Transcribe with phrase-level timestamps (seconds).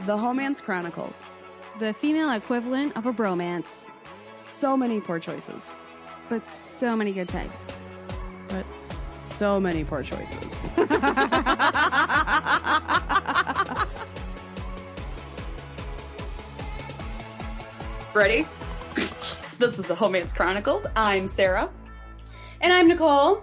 [0.00, 1.22] The Homance Chronicles.
[1.78, 3.90] The female equivalent of a bromance.
[4.38, 5.62] So many poor choices,
[6.28, 7.52] but so many good times.
[8.48, 10.78] but so many poor choices.
[18.14, 18.46] Ready?
[19.58, 20.86] This is the Homance Chronicles.
[20.96, 21.70] I'm Sarah.
[22.60, 23.42] And I'm Nicole.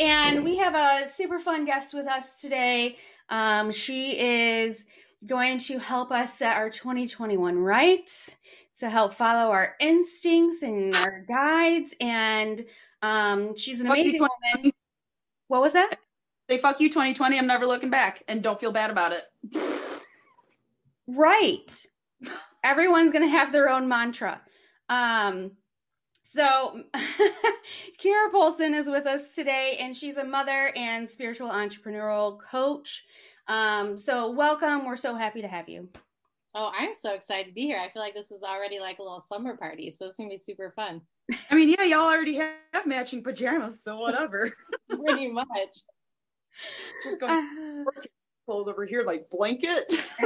[0.00, 2.96] And we have a super fun guest with us today.
[3.28, 4.84] Um, she is
[5.26, 8.36] going to help us set our 2021 right,
[8.78, 11.94] to help follow our instincts and our guides.
[12.00, 12.64] And
[13.02, 14.72] um, she's an Fuck amazing woman.
[15.48, 15.96] What was that?
[16.50, 17.38] Say fuck you 2020.
[17.38, 19.24] I'm never looking back and don't feel bad about it.
[21.06, 21.86] Right.
[22.62, 24.40] Everyone's going to have their own mantra.
[24.88, 25.52] Um,
[26.22, 26.82] so,
[28.02, 33.04] Keira Poulsen is with us today, and she's a mother and spiritual entrepreneurial coach.
[33.46, 34.86] Um, so, welcome.
[34.86, 35.88] We're so happy to have you.
[36.54, 37.78] Oh, I'm so excited to be here.
[37.78, 40.38] I feel like this is already like a little slumber party, so it's gonna be
[40.38, 41.02] super fun.
[41.50, 44.52] I mean, yeah, y'all already have matching pajamas, so whatever.
[44.88, 45.48] Pretty much.
[47.02, 47.84] Just going
[48.46, 49.92] clothes over here like blanket.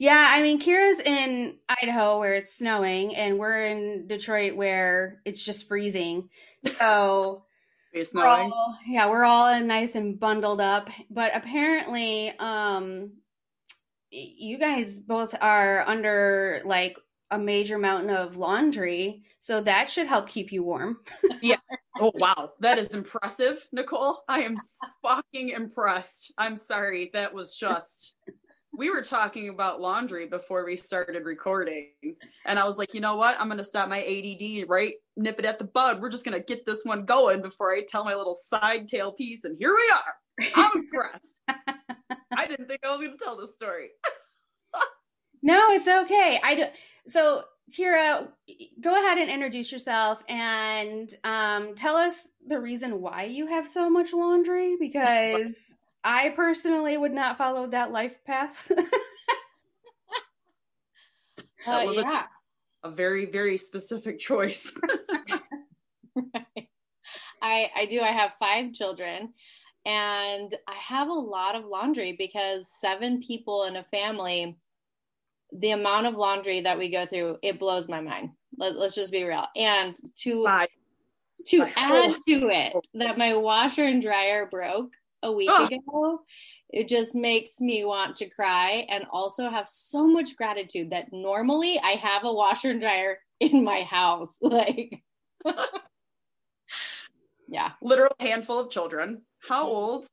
[0.00, 5.42] yeah, I mean, Keira's in Idaho where it's snowing, and we're in Detroit where it's
[5.42, 6.28] just freezing.
[6.64, 7.47] So, It's
[8.14, 13.12] we're all yeah we're all nice and bundled up but apparently um
[14.10, 16.98] you guys both are under like
[17.30, 20.98] a major mountain of laundry so that should help keep you warm
[21.42, 21.56] yeah.
[22.00, 24.22] Oh wow, that is impressive, Nicole.
[24.28, 24.56] I am
[25.02, 26.32] fucking impressed.
[26.38, 28.14] I'm sorry, that was just.
[28.78, 31.88] We were talking about laundry before we started recording,
[32.46, 33.34] and I was like, you know what?
[33.40, 36.00] I'm gonna stop my ADD right, nip it at the bud.
[36.00, 39.42] We're just gonna get this one going before I tell my little side tail piece,
[39.42, 40.52] and here we are.
[40.54, 41.40] I'm impressed.
[41.48, 43.88] I didn't think I was gonna tell this story.
[45.42, 46.64] no it's okay i do
[47.06, 47.44] so
[47.76, 48.28] Keira
[48.80, 53.88] go ahead and introduce yourself and um tell us the reason why you have so
[53.88, 58.70] much laundry because i personally would not follow that life path
[61.66, 62.22] That Uh, was a- yeah.
[62.84, 64.72] A very, very specific choice.
[67.42, 68.00] I I do.
[68.00, 69.34] I have five children,
[69.84, 74.56] and I have a lot of laundry because seven people in a family.
[75.52, 78.30] The amount of laundry that we go through, it blows my mind.
[78.56, 79.46] Let, let's just be real.
[79.56, 80.68] And to Bye.
[81.46, 84.92] to My add to it that my washer and dryer broke
[85.22, 85.72] a week Ugh.
[85.72, 86.20] ago
[86.70, 91.78] it just makes me want to cry and also have so much gratitude that normally
[91.80, 95.02] i have a washer and dryer in my house like
[97.48, 99.22] yeah Literal handful of children.
[99.40, 100.06] How old?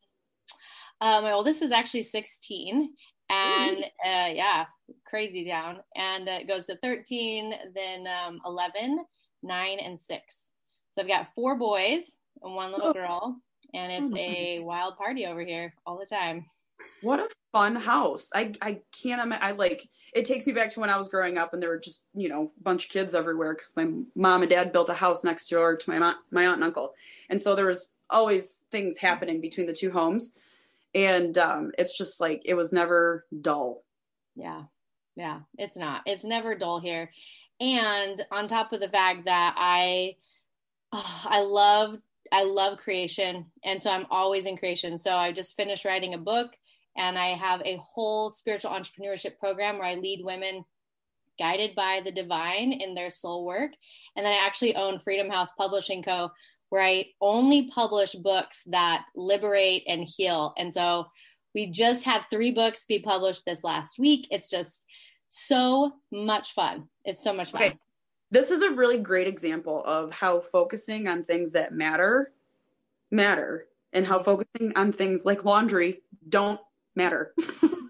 [1.02, 2.90] uh, my oldest is actually 16
[3.30, 4.66] and uh, yeah
[5.06, 9.04] crazy down and uh, it goes to 13 then um, 11
[9.44, 10.46] 9 and 6
[10.92, 12.94] so i've got four boys and one little Oh.
[12.94, 13.36] girl
[13.76, 16.46] and it's a wild party over here all the time
[17.02, 18.32] What a fun house.
[18.36, 19.44] I I can't imagine.
[19.44, 21.80] I like it takes me back to when I was growing up and there were
[21.80, 24.94] just, you know, a bunch of kids everywhere because my mom and dad built a
[24.94, 26.94] house next door to my mom, my aunt and uncle.
[27.30, 30.38] And so there was always things happening between the two homes.
[30.94, 33.84] And um, it's just like it was never dull.
[34.36, 34.64] Yeah.
[35.16, 35.40] Yeah.
[35.58, 36.02] It's not.
[36.06, 37.12] It's never dull here.
[37.60, 40.16] And on top of the fact that I
[40.92, 42.00] oh, I love
[42.32, 44.98] I love creation and so I'm always in creation.
[44.98, 46.52] So I just finished writing a book
[46.98, 50.66] and I have a whole spiritual entrepreneurship program where I lead women
[51.38, 53.72] guided by the divine in their soul work.
[54.16, 56.32] And then I actually own Freedom House Publishing Co
[56.70, 60.54] where I only publish books that liberate and heal.
[60.58, 61.06] And so
[61.54, 64.28] we just had three books be published this last week.
[64.32, 64.86] It's just
[65.30, 66.90] so much fun.
[67.04, 67.64] It's so much fun.
[67.64, 67.78] Okay.
[68.36, 72.34] This is a really great example of how focusing on things that matter
[73.10, 76.60] matter and how focusing on things like laundry don't
[76.98, 77.34] matter.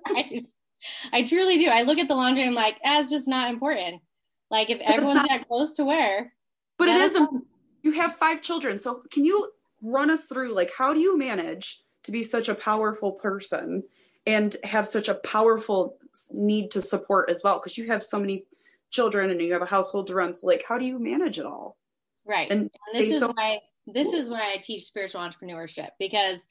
[0.07, 0.47] Right?
[1.11, 1.65] I truly do.
[1.69, 4.03] I look at the laundry, I'm like, eh, it's just not important.
[4.51, 6.31] Like if it's everyone's not- got clothes to wear,
[6.77, 7.47] But it is that is important.
[7.81, 11.81] you have five children so can you run us through like how do you manage
[12.03, 13.83] to be such a powerful person
[14.27, 15.97] and have such a powerful
[16.31, 18.45] need to support as well because you have so many
[18.91, 21.45] children and you have a household to run so like how do you manage it
[21.45, 21.77] all
[22.25, 22.49] right?
[22.51, 26.45] and And this is so- why this is why I teach spiritual entrepreneurship because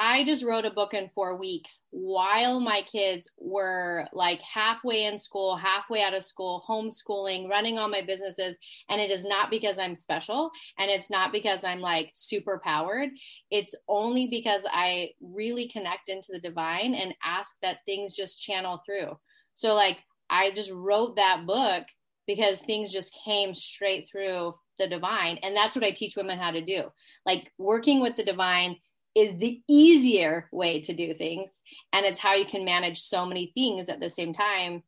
[0.00, 5.18] I just wrote a book in four weeks while my kids were like halfway in
[5.18, 8.56] school, halfway out of school, homeschooling, running all my businesses.
[8.88, 13.08] And it is not because I'm special and it's not because I'm like super powered.
[13.50, 18.80] It's only because I really connect into the divine and ask that things just channel
[18.86, 19.18] through.
[19.54, 19.98] So, like,
[20.30, 21.84] I just wrote that book
[22.26, 25.38] because things just came straight through the divine.
[25.42, 26.84] And that's what I teach women how to do.
[27.26, 28.76] Like, working with the divine
[29.14, 31.60] is the easier way to do things.
[31.92, 34.82] And it's how you can manage so many things at the same time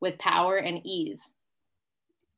[0.00, 1.32] with power and ease.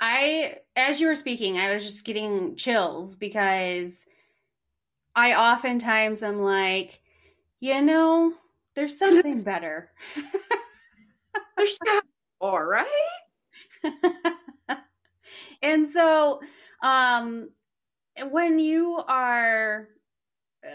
[0.00, 4.06] I, as you were speaking, I was just getting chills because
[5.14, 7.00] I oftentimes am like,
[7.60, 8.34] you know,
[8.74, 9.90] there's something better.
[11.56, 12.02] there's that,
[12.40, 12.86] all right.
[15.62, 16.40] and so,
[16.82, 17.50] um,
[18.30, 19.88] when you are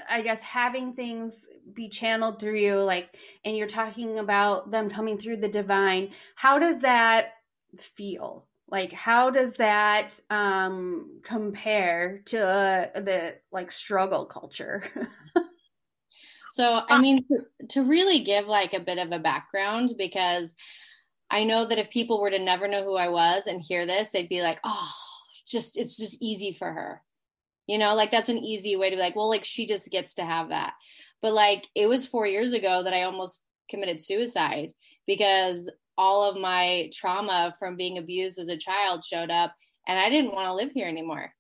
[0.10, 5.18] I guess having things be channeled through you, like, and you're talking about them coming
[5.18, 7.34] through the divine, how does that
[7.78, 8.48] feel?
[8.68, 14.84] Like, how does that um, compare to uh, the like struggle culture?
[16.52, 20.56] so, I mean, to, to really give like a bit of a background, because
[21.32, 24.10] I know that if people were to never know who I was and hear this,
[24.10, 24.92] they'd be like, oh,
[25.48, 27.02] just, it's just easy for her.
[27.72, 30.16] You know like that's an easy way to be like well like she just gets
[30.16, 30.74] to have that.
[31.22, 34.74] But like it was four years ago that i almost committed suicide
[35.08, 39.54] because all of my trauma from being abused as a child showed up
[39.88, 41.32] and i didn't want to live here anymore.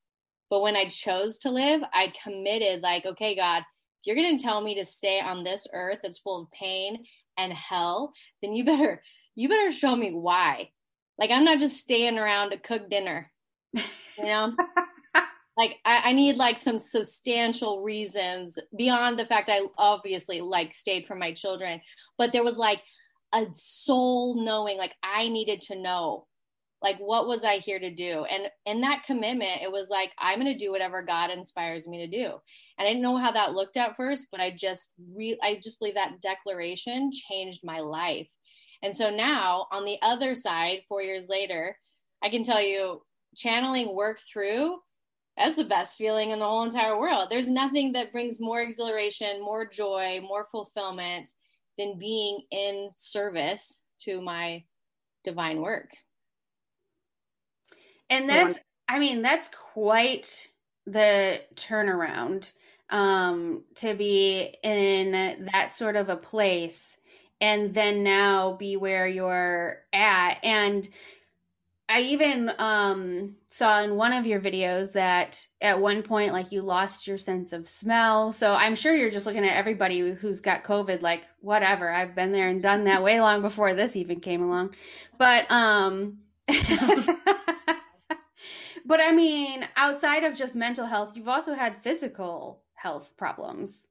[0.49, 3.63] But when i chose to live i committed like okay god
[3.99, 7.03] if you're going to tell me to stay on this earth that's full of pain
[7.37, 9.01] and hell then you better
[9.35, 10.69] you better show me why.
[11.17, 13.31] Like i'm not just staying around to cook dinner
[13.73, 14.55] you know?
[15.57, 21.05] Like I, I, need like some substantial reasons beyond the fact I obviously like stayed
[21.05, 21.81] for my children,
[22.17, 22.81] but there was like
[23.33, 26.25] a soul knowing like I needed to know
[26.81, 28.23] like what was I here to do?
[28.23, 31.97] And in that commitment it was like I'm going to do whatever God inspires me
[31.97, 32.27] to do.
[32.79, 35.79] And I didn't know how that looked at first but I just re- I just
[35.79, 38.29] believe that declaration changed my life
[38.83, 41.77] and so now on the other side 4 years later
[42.23, 43.01] I can tell you
[43.35, 44.77] channeling work through
[45.37, 47.29] that's the best feeling in the whole entire world.
[47.29, 51.29] There's nothing that brings more exhilaration, more joy, more fulfillment
[51.77, 54.63] than being in service to my
[55.23, 55.89] divine work.
[58.09, 60.49] And that's, I mean, that's quite
[60.85, 62.51] the turnaround
[62.89, 66.97] um, to be in that sort of a place
[67.41, 70.37] and then now be where you're at.
[70.43, 70.87] And
[71.89, 76.61] I even um, saw in one of your videos that at one point, like you
[76.61, 78.31] lost your sense of smell.
[78.31, 81.91] So I'm sure you're just looking at everybody who's got COVID, like whatever.
[81.91, 84.75] I've been there and done that way long before this even came along.
[85.17, 86.19] But um,
[88.85, 93.87] but I mean, outside of just mental health, you've also had physical health problems.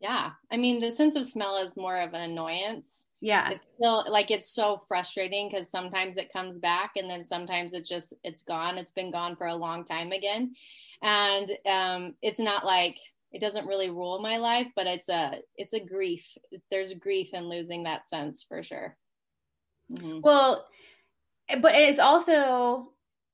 [0.00, 3.04] Yeah, I mean, the sense of smell is more of an annoyance.
[3.20, 3.50] Yeah.
[3.50, 7.84] It's still like it's so frustrating because sometimes it comes back and then sometimes it
[7.84, 8.78] just it's gone.
[8.78, 10.54] It's been gone for a long time again.
[11.02, 12.96] And um it's not like
[13.32, 16.36] it doesn't really rule my life but it's a it's a grief.
[16.70, 18.96] There's grief in losing that sense for sure.
[19.92, 20.20] Mm-hmm.
[20.22, 20.66] well
[21.60, 22.92] but it's also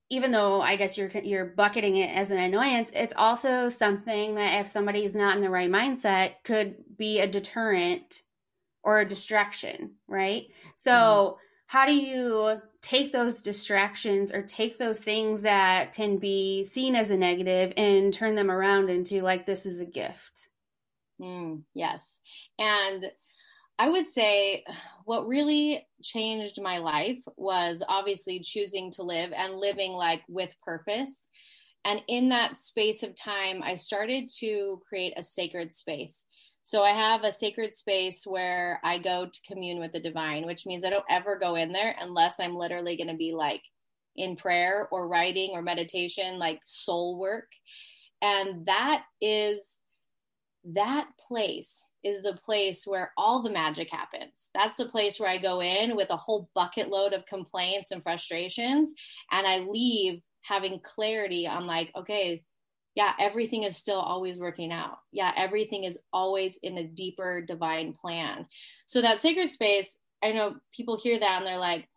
[0.09, 4.61] even though I guess you're you're bucketing it as an annoyance, it's also something that
[4.61, 8.23] if somebody's not in the right mindset could be a deterrent
[8.83, 10.45] or a distraction, right?
[10.77, 11.37] So, mm-hmm.
[11.67, 17.11] how do you take those distractions or take those things that can be seen as
[17.11, 20.49] a negative and turn them around into like, this is a gift?
[21.21, 22.21] Mm, yes.
[22.61, 23.11] And
[23.79, 24.65] I would say
[25.05, 31.29] what really changed my life was obviously choosing to live and living like with purpose.
[31.85, 36.25] And in that space of time, I started to create a sacred space.
[36.63, 40.67] So I have a sacred space where I go to commune with the divine, which
[40.67, 43.63] means I don't ever go in there unless I'm literally going to be like
[44.17, 47.47] in prayer or writing or meditation, like soul work.
[48.21, 49.79] And that is
[50.75, 54.51] that place is the place where all the magic happens.
[54.55, 58.03] That's the place where I go in with a whole bucket load of complaints and
[58.03, 58.93] frustrations
[59.31, 62.43] and I leave having clarity on like okay,
[62.95, 64.99] yeah, everything is still always working out.
[65.13, 68.47] Yeah, everything is always in a deeper divine plan.
[68.87, 71.89] So that sacred space, I know people hear that and they're like,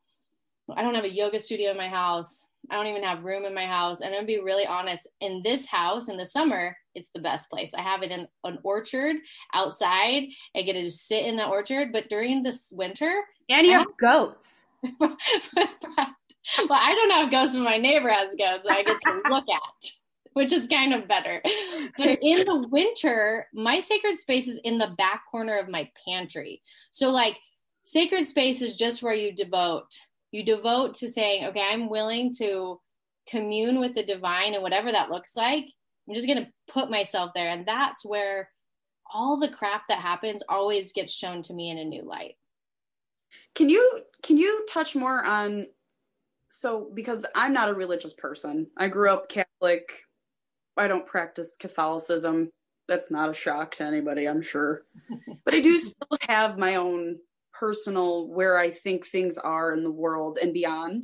[0.76, 2.46] I don't have a yoga studio in my house.
[2.70, 4.02] I don't even have room in my house.
[4.02, 7.50] And I'm gonna be really honest, in this house in the summer, it's the best
[7.50, 7.74] place.
[7.74, 9.18] I have it in an orchard
[9.54, 10.24] outside.
[10.56, 11.92] I get to just sit in the orchard.
[11.92, 14.66] But during this winter, and you have goats.
[15.00, 15.18] well,
[16.70, 18.68] I don't have goats, but my neighbor has goats.
[18.70, 19.92] I get to look at
[20.34, 21.42] which is kind of better.
[21.98, 26.62] But in the winter, my sacred space is in the back corner of my pantry.
[26.92, 27.38] So, like,
[27.84, 30.00] sacred space is just where you devote.
[30.32, 32.80] You devote to saying, okay, I'm willing to
[33.28, 35.66] commune with the divine and whatever that looks like.
[36.10, 37.50] I'm just going to put myself there.
[37.50, 38.50] And that's where
[39.14, 42.36] all the crap that happens always gets shown to me in a new light.
[43.54, 45.68] Can you can you touch more on
[46.50, 48.68] so because I'm not a religious person.
[48.76, 50.04] I grew up Catholic,
[50.78, 52.50] I don't practice Catholicism.
[52.88, 54.82] That's not a shock to anybody, I'm sure.
[55.46, 57.18] but I do still have my own
[57.54, 61.04] personal where I think things are in the world and beyond.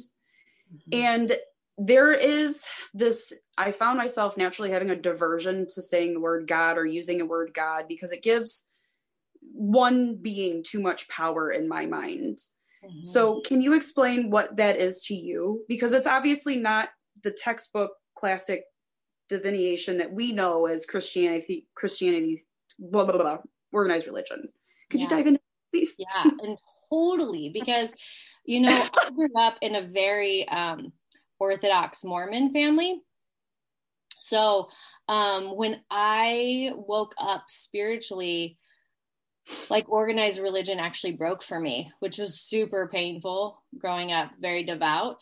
[0.73, 0.93] Mm-hmm.
[0.93, 1.31] And
[1.77, 6.77] there is this I found myself naturally having a diversion to saying the word God
[6.77, 8.69] or using a word God because it gives
[9.53, 12.39] one being too much power in my mind.
[12.83, 13.03] Mm-hmm.
[13.03, 15.63] So, can you explain what that is to you?
[15.67, 16.89] Because it's obviously not
[17.23, 18.63] the textbook classic
[19.27, 22.45] divination that we know as Christianity, Christianity,
[22.79, 23.37] blah blah blah,
[23.71, 24.49] organized religion.
[24.89, 25.03] Could yeah.
[25.05, 25.39] you dive into
[25.71, 25.95] please?
[25.97, 26.57] Yeah, and
[26.89, 27.91] totally because
[28.45, 30.93] you know I grew up in a very um,
[31.39, 33.01] Orthodox Mormon family,
[34.25, 34.69] so
[35.07, 38.57] um, when I woke up spiritually,
[39.69, 45.21] like organized religion actually broke for me, which was super painful growing up, very devout.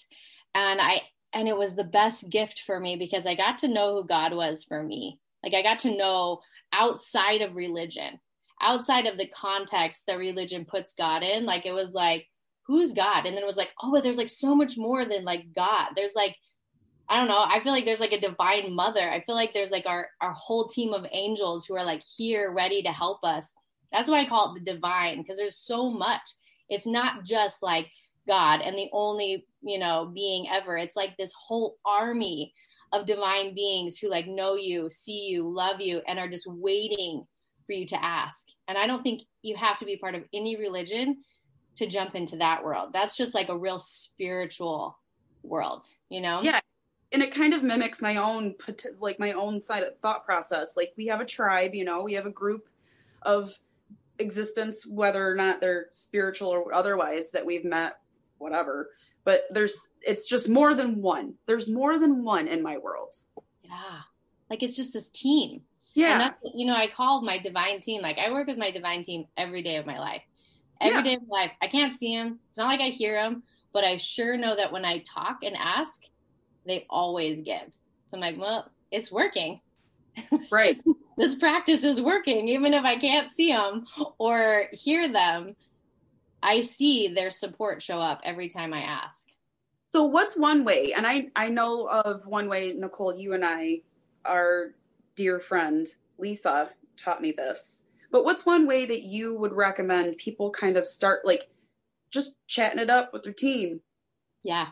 [0.56, 1.02] And I
[1.34, 4.34] and it was the best gift for me because I got to know who God
[4.34, 5.20] was for me.
[5.44, 6.40] Like I got to know
[6.72, 8.20] outside of religion,
[8.62, 11.46] outside of the context that religion puts God in.
[11.46, 12.28] Like it was like,
[12.66, 13.26] who's God?
[13.26, 15.90] And then it was like, oh, but there's like so much more than like God.
[15.96, 16.36] There's like,
[17.10, 17.44] I don't know.
[17.46, 19.02] I feel like there's like a divine mother.
[19.02, 22.54] I feel like there's like our our whole team of angels who are like here
[22.54, 23.54] ready to help us.
[23.92, 26.22] That's why I call it the divine because there's so much.
[26.70, 27.92] It's not just like
[28.28, 30.78] God and the only, you know, being ever.
[30.78, 32.54] It's like this whole army
[32.94, 37.26] of divine beings who like know you, see you, love you, and are just waiting
[37.66, 38.46] for you to ask.
[38.68, 41.18] And I don't think you have to be part of any religion
[41.76, 42.94] to jump into that world.
[42.94, 44.98] That's just like a real spiritual
[45.44, 46.42] world, you know?
[46.42, 46.60] Yeah.
[47.12, 48.56] And it kind of mimics my own
[49.00, 50.76] like my own side of thought process.
[50.76, 52.68] Like we have a tribe, you know, we have a group
[53.22, 53.60] of
[54.20, 58.00] existence whether or not they're spiritual or otherwise that we've met
[58.38, 58.92] whatever
[59.24, 63.16] but there's it's just more than one there's more than one in my world
[63.64, 64.02] yeah
[64.50, 65.62] like it's just this team
[65.96, 68.70] yeah and that's you know i call my divine team like i work with my
[68.70, 70.22] divine team every day of my life
[70.84, 71.04] Every yeah.
[71.04, 73.98] day of life i can't see them it's not like i hear them but i
[73.98, 76.02] sure know that when i talk and ask
[76.66, 77.74] they always give
[78.08, 79.60] so i'm like well it's working
[80.52, 80.82] right
[81.18, 83.86] this practice is working even if i can't see them
[84.18, 85.56] or hear them
[86.44, 89.28] I see their support show up every time I ask.
[89.94, 90.94] So what's one way?
[90.96, 93.82] And I I know of one way, Nicole, you and I,
[94.26, 94.76] our
[95.16, 95.88] dear friend
[96.18, 97.84] Lisa taught me this.
[98.14, 101.50] But what's one way that you would recommend people kind of start like
[102.12, 103.82] just chatting it up with their team?
[104.44, 104.68] Yeah.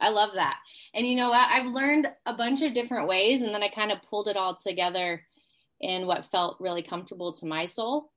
[0.00, 0.58] I love that.
[0.94, 1.48] And you know what?
[1.50, 4.54] I've learned a bunch of different ways and then I kind of pulled it all
[4.54, 5.20] together
[5.80, 8.12] in what felt really comfortable to my soul.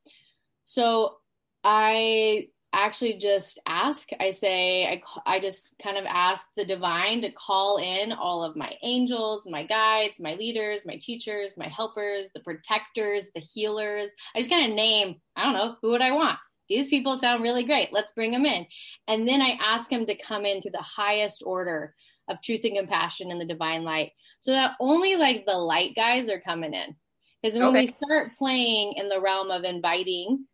[0.66, 1.18] So
[1.64, 4.10] I actually just ask.
[4.20, 8.56] I say I, I just kind of ask the divine to call in all of
[8.56, 14.12] my angels my guides my leaders my teachers my helpers the protectors the healers.
[14.36, 16.38] I just kind of name i don't know who would i want?
[16.68, 17.92] These people sound really great.
[17.92, 18.66] Let's bring them in.
[19.08, 21.96] And then i ask them to come in into the highest order
[22.30, 24.12] of truth and compassion and the divine light
[24.42, 26.96] so that only like the light guys are coming in.
[27.42, 27.82] Because when okay.
[27.82, 30.46] we start playing in the realm of inviting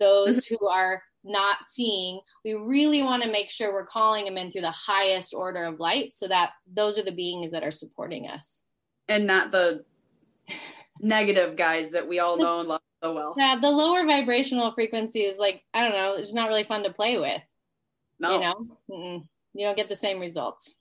[0.00, 0.54] those mm-hmm.
[0.58, 4.62] who are not seeing, we really want to make sure we're calling them in through
[4.62, 8.62] the highest order of light so that those are the beings that are supporting us.
[9.08, 9.84] And not the
[11.00, 13.34] negative guys that we all know and love so well.
[13.36, 16.92] Yeah, the lower vibrational frequency is like, I don't know, it's not really fun to
[16.92, 17.42] play with.
[18.18, 18.34] No.
[18.34, 19.28] You know, Mm-mm.
[19.54, 20.74] you don't get the same results.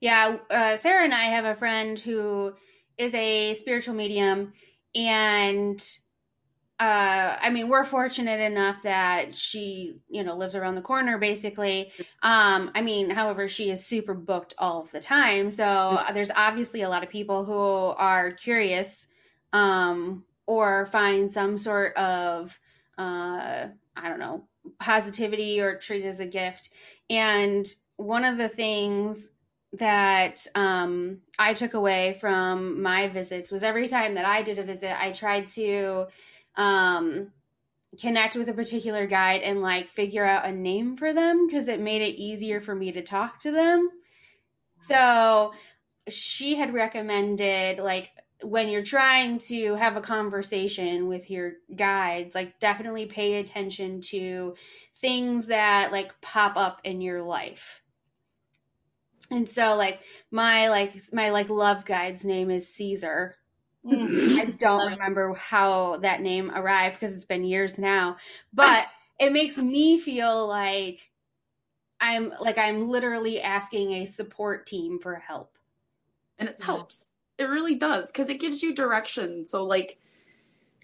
[0.00, 2.54] Yeah, uh, Sarah and I have a friend who
[2.96, 4.54] is a spiritual medium
[4.94, 5.78] and
[6.80, 11.92] uh, I mean, we're fortunate enough that she, you know, lives around the corner basically.
[12.22, 15.50] Um, I mean, however, she is super booked all of the time.
[15.50, 19.08] So uh, there's obviously a lot of people who are curious
[19.52, 22.58] um, or find some sort of,
[22.96, 24.44] uh, I don't know,
[24.78, 26.70] positivity or treat it as a gift.
[27.10, 29.30] And one of the things
[29.74, 34.62] that um, I took away from my visits was every time that I did a
[34.62, 36.06] visit, I tried to
[36.56, 37.32] um,
[38.00, 41.80] connect with a particular guide and like figure out a name for them because it
[41.80, 43.90] made it easier for me to talk to them.
[44.80, 45.52] So
[46.08, 48.10] she had recommended like
[48.42, 54.54] when you're trying to have a conversation with your guides, like definitely pay attention to
[54.94, 57.82] things that like pop up in your life.
[59.30, 63.36] And so like my like my like love guide's name is Caesar.
[63.88, 68.16] I don't remember how that name arrived because it's been years now,
[68.52, 68.86] but
[69.18, 71.10] it makes me feel like
[72.00, 75.56] I'm like I'm literally asking a support team for help.
[76.38, 77.06] And it helps.
[77.38, 79.46] It really does cuz it gives you direction.
[79.46, 79.98] So like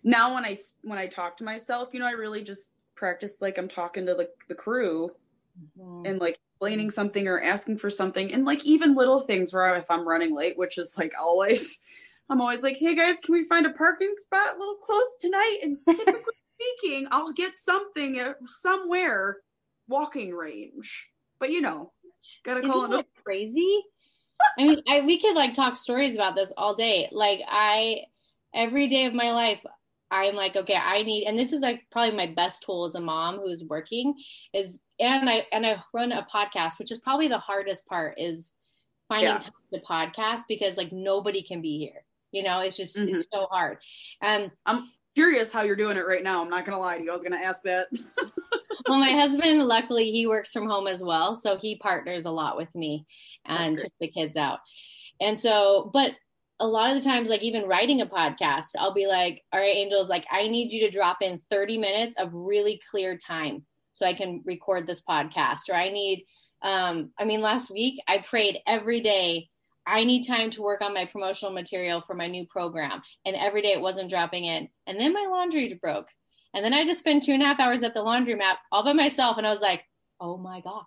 [0.02, 3.58] now when I when I talk to myself, you know, I really just practice like
[3.58, 5.10] I'm talking to the the crew
[5.78, 6.06] mm-hmm.
[6.06, 9.90] and like explaining something or asking for something and like even little things where if
[9.90, 11.80] I'm running late, which is like always
[12.28, 15.60] I'm always like, "Hey guys, can we find a parking spot a little close tonight?"
[15.62, 19.38] And typically speaking, I'll get something somewhere
[19.88, 21.08] walking range.
[21.38, 21.92] But you know,
[22.44, 23.82] gotta Isn't call it crazy.
[24.58, 27.08] I mean, I, we could like talk stories about this all day.
[27.10, 28.02] Like I,
[28.54, 29.60] every day of my life,
[30.10, 33.00] I'm like, okay, I need, and this is like probably my best tool as a
[33.00, 34.14] mom who's working
[34.52, 38.52] is, and I and I run a podcast, which is probably the hardest part is
[39.08, 39.38] finding yeah.
[39.38, 42.04] time to podcast because like nobody can be here.
[42.36, 43.16] You know, it's just mm-hmm.
[43.16, 43.78] it's so hard.
[44.20, 46.42] And I'm curious how you're doing it right now.
[46.42, 47.10] I'm not gonna lie to you.
[47.10, 47.88] I was gonna ask that.
[48.88, 52.56] well, my husband, luckily, he works from home as well, so he partners a lot
[52.56, 53.06] with me
[53.46, 54.58] and took the kids out.
[55.20, 56.12] And so, but
[56.60, 59.76] a lot of the times, like even writing a podcast, I'll be like, all right,
[59.76, 64.06] Angels, like I need you to drop in 30 minutes of really clear time so
[64.06, 65.68] I can record this podcast.
[65.68, 66.24] Or I need,
[66.62, 69.48] um, I mean, last week I prayed every day.
[69.86, 73.02] I need time to work on my promotional material for my new program.
[73.24, 74.68] And every day it wasn't dropping in.
[74.86, 76.08] And then my laundry broke.
[76.54, 78.92] And then I just spent two and a half hours at the laundromat all by
[78.92, 79.38] myself.
[79.38, 79.84] And I was like,
[80.20, 80.84] oh my gosh,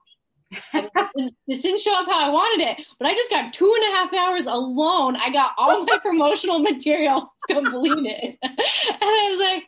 [1.48, 3.96] this didn't show up how I wanted it, but I just got two and a
[3.96, 5.16] half hours alone.
[5.16, 8.38] I got all my promotional material completed.
[8.42, 8.58] And
[9.02, 9.64] I was like,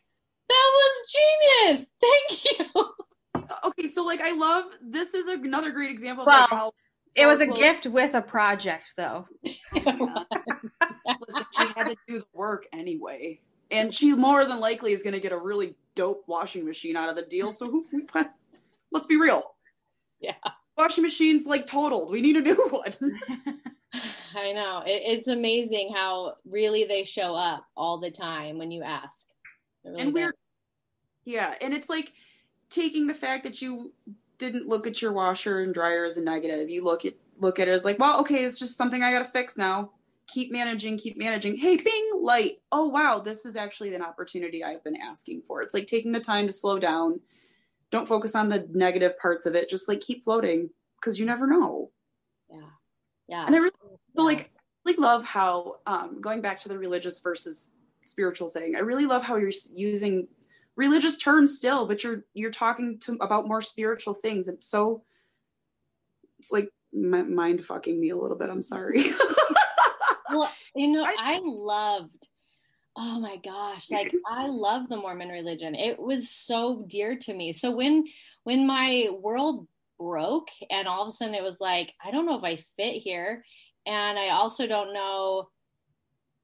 [0.49, 1.91] that was genius.
[2.01, 2.85] Thank you.
[3.65, 6.71] Okay, so like I love this is another great example well, of like how
[7.15, 9.27] it was a gift with a project though.
[9.73, 13.39] Listen, she had to do the work anyway.
[13.69, 17.09] And she more than likely is going to get a really dope washing machine out
[17.09, 17.53] of the deal.
[17.53, 17.85] So who,
[18.91, 19.43] let's be real.
[20.19, 20.33] Yeah
[20.81, 22.11] washing machine's like totaled.
[22.11, 22.93] We need a new one.
[24.35, 24.83] I know.
[24.85, 29.27] It, it's amazing how really they show up all the time when you ask.
[29.83, 30.33] Really and we're,
[31.25, 31.55] yeah.
[31.61, 32.13] And it's like
[32.69, 33.93] taking the fact that you
[34.41, 36.69] didn't look at your washer and dryer as a negative.
[36.69, 39.23] You look at, look at it as like, well, okay, it's just something I got
[39.23, 39.91] to fix now.
[40.27, 41.55] Keep managing, keep managing.
[41.57, 42.57] Hey, bing, light.
[42.71, 45.61] Oh, wow, this is actually an opportunity I've been asking for.
[45.61, 47.21] It's like taking the time to slow down
[47.91, 51.45] don't focus on the negative parts of it just like keep floating because you never
[51.45, 51.91] know
[52.49, 52.69] yeah
[53.27, 53.71] yeah and i really
[54.15, 54.49] so like
[54.85, 57.75] like love how um going back to the religious versus
[58.05, 60.27] spiritual thing i really love how you're using
[60.77, 64.47] religious terms still but you're you're talking to about more spiritual things.
[64.47, 65.03] It's so
[66.39, 68.49] it's like mind fucking me a little bit.
[68.49, 69.05] I'm sorry.
[70.33, 72.29] Well you know I, I loved
[72.95, 75.75] oh my gosh like i love the mormon religion.
[75.75, 77.53] It was so dear to me.
[77.53, 78.05] So when
[78.43, 79.67] when my world
[79.99, 83.01] broke and all of a sudden it was like i don't know if i fit
[83.01, 83.43] here.
[83.85, 85.49] And i also don't know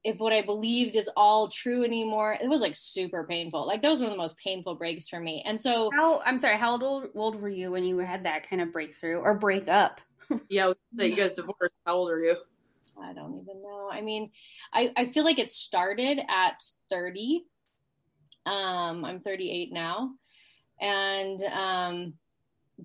[0.04, 3.90] if what i believed is all true anymore it was like super painful like that
[3.90, 6.80] was one of the most painful breaks for me and so how i'm sorry how
[6.82, 10.02] old, old were you when you had that kind of breakthrough or break up
[10.50, 12.36] yeah that you guys divorced how old are you
[13.02, 13.90] I don't even know.
[13.92, 14.32] I mean,
[14.74, 17.46] I, I feel like it started at 30.
[18.46, 20.12] Um, I'm 38 now.
[20.80, 22.14] And um,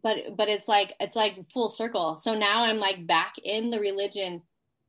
[0.02, 2.16] but but it's like it's like full circle.
[2.16, 4.42] So now I'm like back in the religion,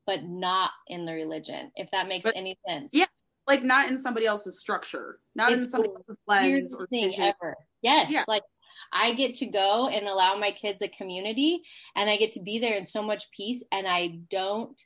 [0.06, 2.89] but not in the religion, if that makes but, any sense.
[2.94, 3.06] Yeah.
[3.48, 7.34] Like not in somebody else's structure, not it's in somebody else's lens or vision.
[7.42, 7.58] Ever.
[7.82, 8.12] Yes.
[8.12, 8.24] Yeah.
[8.28, 8.44] Like
[8.92, 11.62] I get to go and allow my kids a community
[11.96, 14.80] and I get to be there in so much peace and I don't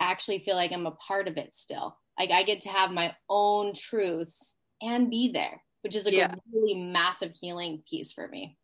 [0.00, 1.96] actually feel like I'm a part of it still.
[2.18, 6.32] Like I get to have my own truths and be there, which is like yeah.
[6.32, 8.56] a really massive healing piece for me.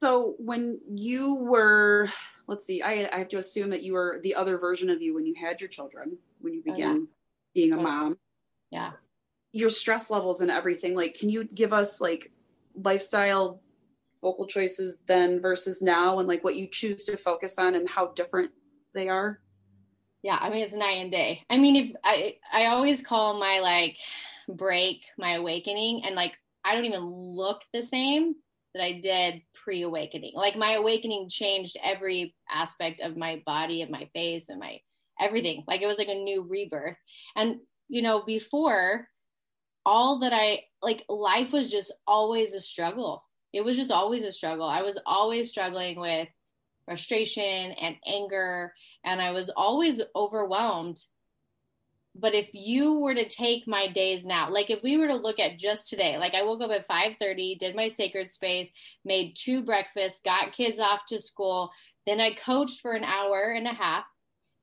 [0.00, 2.08] So when you were,
[2.46, 5.14] let's see, I, I have to assume that you were the other version of you
[5.14, 7.04] when you had your children, when you began oh, yeah.
[7.54, 8.18] being a mom.
[8.70, 8.92] Yeah.
[9.52, 10.94] Your stress levels and everything.
[10.94, 12.30] Like, can you give us like
[12.74, 13.60] lifestyle
[14.22, 18.08] vocal choices then versus now and like what you choose to focus on and how
[18.08, 18.50] different
[18.94, 19.40] they are?
[20.22, 21.44] Yeah, I mean it's night and day.
[21.48, 23.96] I mean, if I I always call my like
[24.48, 28.34] break my awakening, and like I don't even look the same
[28.74, 30.30] that I did pre awakening.
[30.34, 34.78] Like my awakening changed every aspect of my body and my face and my
[35.20, 35.64] everything.
[35.66, 36.96] Like it was like a new rebirth.
[37.34, 37.56] And
[37.88, 39.08] you know, before
[39.84, 43.24] all that I like life was just always a struggle.
[43.52, 44.66] It was just always a struggle.
[44.66, 46.28] I was always struggling with
[46.84, 48.72] frustration and anger
[49.04, 51.04] and I was always overwhelmed.
[52.18, 55.38] But if you were to take my days now, like if we were to look
[55.38, 58.70] at just today, like I woke up at 5:30, did my sacred space,
[59.04, 61.70] made two breakfasts, got kids off to school,
[62.06, 64.04] then I coached for an hour and a half.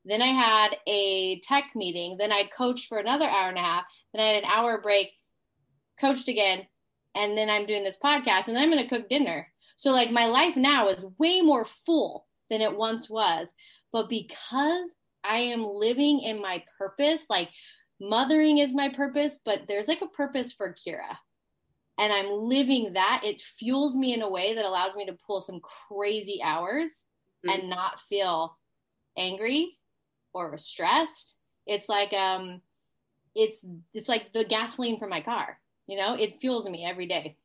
[0.05, 3.85] Then I had a tech meeting, then I coached for another hour and a half,
[4.13, 5.11] then I had an hour break,
[6.01, 6.65] coached again,
[7.15, 9.47] and then I'm doing this podcast and then I'm going to cook dinner.
[9.75, 13.53] So like my life now is way more full than it once was.
[13.91, 17.49] But because I am living in my purpose, like
[17.99, 21.17] mothering is my purpose, but there's like a purpose for Keira.
[21.97, 23.21] And I'm living that.
[23.23, 27.05] It fuels me in a way that allows me to pull some crazy hours
[27.45, 27.59] mm-hmm.
[27.59, 28.57] and not feel
[29.17, 29.77] angry
[30.33, 31.35] or stressed.
[31.67, 32.61] It's like um
[33.35, 35.59] it's it's like the gasoline for my car.
[35.87, 37.37] You know, it fuels me every day.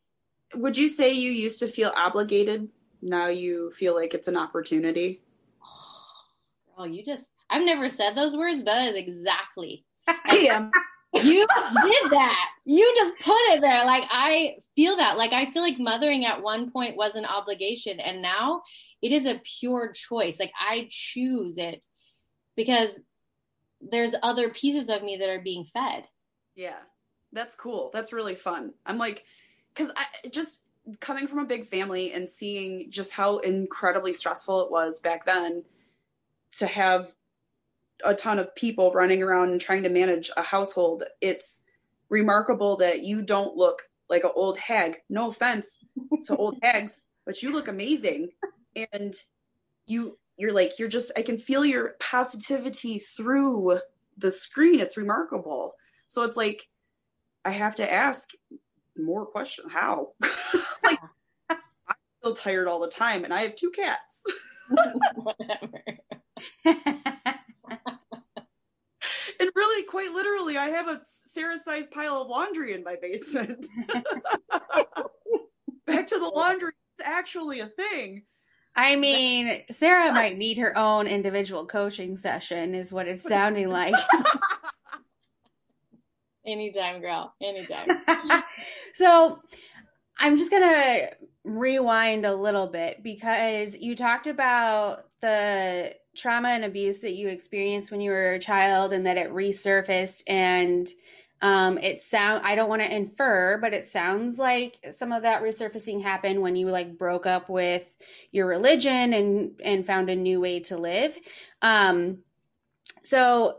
[0.55, 2.69] Would you say you used to feel obligated?
[3.03, 5.23] Now you feel like it's an opportunity?
[6.81, 9.85] Oh, you just, I've never said those words, but that is exactly.
[10.09, 10.71] I am.
[11.15, 11.47] you
[11.85, 12.49] did that.
[12.65, 13.85] You just put it there.
[13.85, 15.17] Like, I feel that.
[15.17, 18.63] Like, I feel like mothering at one point was an obligation, and now
[19.03, 20.39] it is a pure choice.
[20.39, 21.85] Like, I choose it
[22.57, 23.01] because
[23.81, 26.09] there's other pieces of me that are being fed.
[26.55, 26.79] Yeah.
[27.33, 27.91] That's cool.
[27.93, 28.73] That's really fun.
[28.87, 29.25] I'm like,
[29.75, 30.65] because I just
[31.01, 35.65] coming from a big family and seeing just how incredibly stressful it was back then
[36.53, 37.15] to have
[38.05, 41.05] a ton of people running around and trying to manage a household.
[41.21, 41.63] It's
[42.09, 44.99] remarkable that you don't look like an old hag.
[45.09, 45.79] No offense
[46.25, 48.31] to old hags, but you look amazing.
[48.93, 49.15] And
[49.87, 53.81] you you're like you're just I can feel your positivity through
[54.17, 54.81] the screen.
[54.81, 55.75] It's remarkable.
[56.07, 56.69] So it's like
[57.45, 58.31] I have to ask
[58.97, 59.73] more questions.
[59.73, 60.13] How?
[60.85, 60.99] like
[61.49, 64.25] I feel tired all the time, and I have two cats.
[65.15, 65.83] Whatever.
[66.65, 66.77] and
[69.55, 73.67] really, quite literally, I have a Sarah-sized pile of laundry in my basement.
[75.87, 76.71] Back to the laundry.
[76.97, 78.23] It's actually a thing.
[78.77, 83.97] I mean, Sarah might need her own individual coaching session, is what it's sounding like.
[86.47, 87.35] Anytime, girl.
[87.43, 87.89] Anytime.
[88.95, 89.43] so
[90.17, 91.11] I'm just going to
[91.43, 97.91] rewind a little bit because you talked about the trauma and abuse that you experienced
[97.91, 100.89] when you were a child and that it resurfaced and
[101.41, 105.43] um it sound i don't want to infer but it sounds like some of that
[105.43, 107.97] resurfacing happened when you like broke up with
[108.33, 111.17] your religion and and found a new way to live.
[111.63, 112.19] Um
[113.03, 113.59] so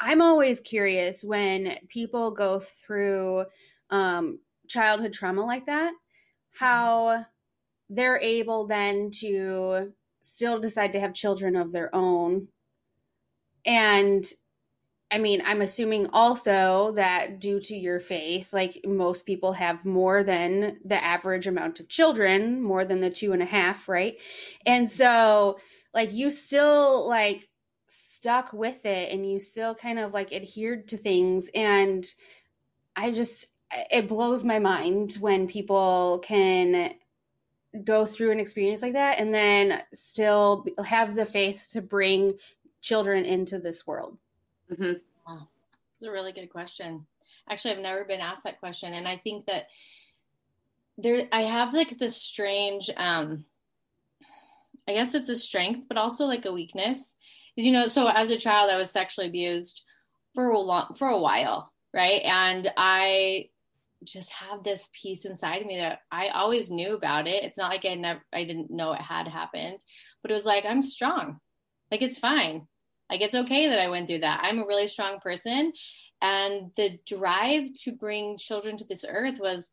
[0.00, 3.46] I'm always curious when people go through
[3.90, 5.92] um, childhood trauma like that,
[6.52, 7.26] how
[7.90, 9.92] they're able then to
[10.28, 12.48] still decide to have children of their own.
[13.64, 14.24] And
[15.10, 20.22] I mean, I'm assuming also that due to your faith, like most people have more
[20.22, 24.16] than the average amount of children, more than the two and a half, right?
[24.66, 25.58] And so,
[25.94, 27.48] like, you still like
[27.88, 32.04] stuck with it and you still kind of like adhered to things and
[32.96, 33.46] i just
[33.90, 36.92] it blows my mind when people can
[37.84, 42.34] go through an experience like that and then still have the faith to bring
[42.80, 44.16] children into this world
[44.70, 44.94] mm-hmm.
[45.26, 45.48] wow.
[45.92, 47.06] it's a really good question
[47.48, 49.66] actually i've never been asked that question and i think that
[50.96, 53.44] there i have like this strange um
[54.86, 57.14] i guess it's a strength but also like a weakness
[57.54, 59.82] because you know so as a child i was sexually abused
[60.34, 63.48] for a long for a while right and i
[64.04, 67.44] just have this piece inside of me that i always knew about it.
[67.44, 69.78] It's not like i never i didn't know it had happened
[70.22, 71.38] but it was like i'm strong.
[71.90, 72.66] Like it's fine.
[73.10, 74.40] Like it's okay that i went through that.
[74.42, 75.72] I'm a really strong person.
[76.20, 79.70] And the drive to bring children to this earth was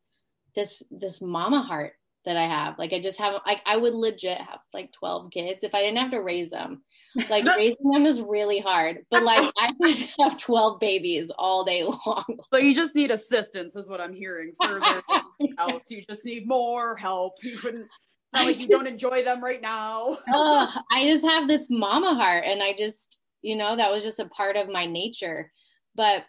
[0.55, 1.93] this this mama heart
[2.25, 2.77] that I have.
[2.77, 5.97] Like I just have like I would legit have like 12 kids if I didn't
[5.97, 6.83] have to raise them.
[7.29, 9.05] Like raising them is really hard.
[9.09, 12.25] But like I could have 12 babies all day long.
[12.53, 15.01] So you just need assistance is what I'm hearing further
[15.57, 15.83] else.
[15.89, 17.35] You just need more help.
[17.41, 17.89] You wouldn't
[18.35, 20.17] not like you don't enjoy them right now.
[20.33, 24.19] oh, I just have this mama heart, and I just, you know, that was just
[24.19, 25.51] a part of my nature.
[25.95, 26.25] But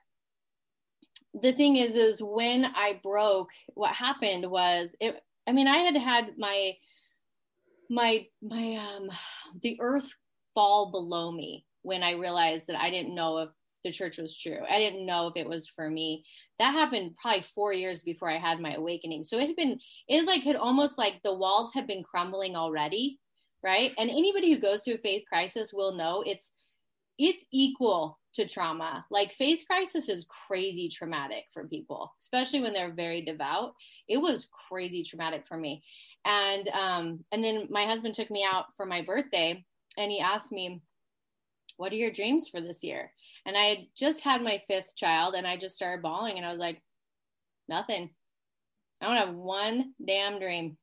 [1.34, 5.20] the thing is, is when I broke, what happened was it.
[5.48, 6.74] I mean, I had had my
[7.90, 9.10] my my um
[9.62, 10.10] the earth
[10.56, 13.50] fall below me when I realized that I didn't know if
[13.84, 14.58] the church was true.
[14.68, 16.24] I didn't know if it was for me.
[16.58, 19.22] That happened probably four years before I had my awakening.
[19.22, 23.20] So it had been, it like had almost like the walls had been crumbling already,
[23.62, 23.92] right?
[23.96, 26.52] And anybody who goes through a faith crisis will know it's
[27.18, 29.06] it's equal to trauma.
[29.10, 33.72] Like faith crisis is crazy traumatic for people, especially when they're very devout.
[34.06, 35.82] It was crazy traumatic for me.
[36.24, 39.64] And um and then my husband took me out for my birthday
[39.96, 40.82] and he asked me,
[41.76, 43.12] "What are your dreams for this year?"
[43.44, 46.50] And I had just had my fifth child and I just started bawling and I
[46.50, 46.82] was like,
[47.68, 48.10] "Nothing.
[49.00, 50.78] I don't have one damn dream."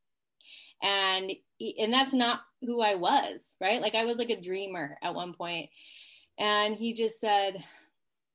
[0.81, 3.81] And and that's not who I was, right?
[3.81, 5.69] Like I was like a dreamer at one point
[6.37, 7.63] and he just said,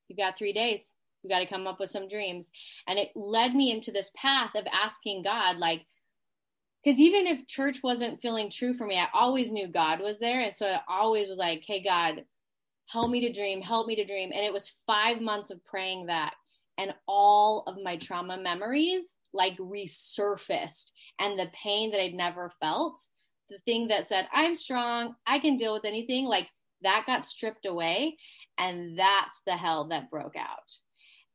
[0.09, 0.95] You've got three days.
[1.23, 2.51] You got to come up with some dreams.
[2.87, 5.85] And it led me into this path of asking God, like,
[6.89, 10.41] because even if church wasn't feeling true for me, I always knew God was there.
[10.41, 12.25] And so I always was like, Hey, God,
[12.87, 14.33] help me to dream, help me to dream.
[14.35, 16.33] And it was five months of praying that.
[16.79, 20.93] And all of my trauma memories like resurfaced.
[21.19, 22.99] And the pain that I'd never felt,
[23.51, 26.49] the thing that said, I'm strong, I can deal with anything, like
[26.81, 28.17] that got stripped away
[28.57, 30.71] and that's the hell that broke out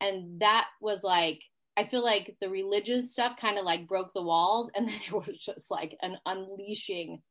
[0.02, 1.42] and that was like
[1.78, 5.14] i feel like the religious stuff kind of like broke the walls and then it
[5.14, 7.22] was just like an unleashing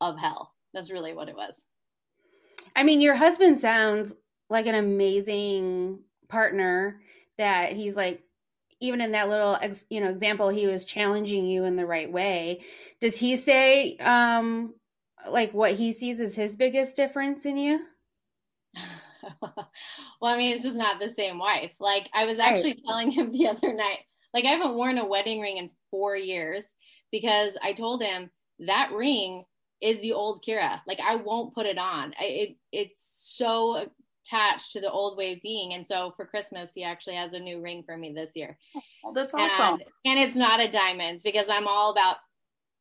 [0.00, 0.52] of hell.
[0.72, 1.64] That's really what it was.
[2.74, 4.14] I mean your husband sounds
[4.50, 7.00] like an amazing partner
[7.38, 8.22] that he's like
[8.80, 12.60] even in that little you know example he was challenging you in the right way.
[13.00, 14.74] Does he say um
[15.30, 17.80] like what he sees as his biggest difference in you?
[19.42, 19.66] well,
[20.22, 21.72] I mean, it's just not the same wife.
[21.78, 22.82] Like I was actually right.
[22.86, 24.00] telling him the other night,
[24.34, 26.74] like I haven't worn a wedding ring in four years
[27.10, 29.44] because I told him that ring
[29.80, 30.80] is the old Keira.
[30.86, 32.14] Like I won't put it on.
[32.18, 33.88] I, it it's so
[34.26, 35.74] attached to the old way of being.
[35.74, 38.58] And so for Christmas, he actually has a new ring for me this year.
[39.04, 39.80] Oh, that's awesome.
[39.80, 42.16] And, and it's not a diamond because I'm all about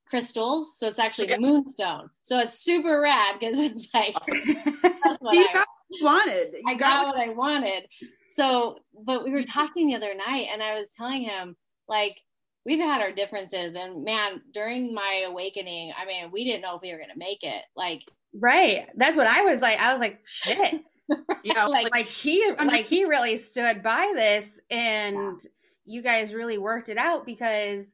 [0.08, 0.78] crystals.
[0.78, 1.38] So it's actually okay.
[1.40, 2.10] moonstone.
[2.22, 5.64] So it's super rad because it's like that's what you I
[6.02, 6.54] wanted.
[6.54, 7.88] You I got, got what I wanted.
[8.30, 11.56] So, but we were talking the other night, and I was telling him
[11.88, 12.20] like
[12.66, 16.82] we've had our differences, and man, during my awakening, I mean, we didn't know if
[16.82, 17.66] we were gonna make it.
[17.76, 18.02] Like,
[18.34, 18.88] right?
[18.96, 19.80] That's what I was like.
[19.80, 20.82] I was like, shit.
[21.44, 25.50] yeah, like, like he like he really stood by this, and yeah.
[25.86, 27.94] you guys really worked it out because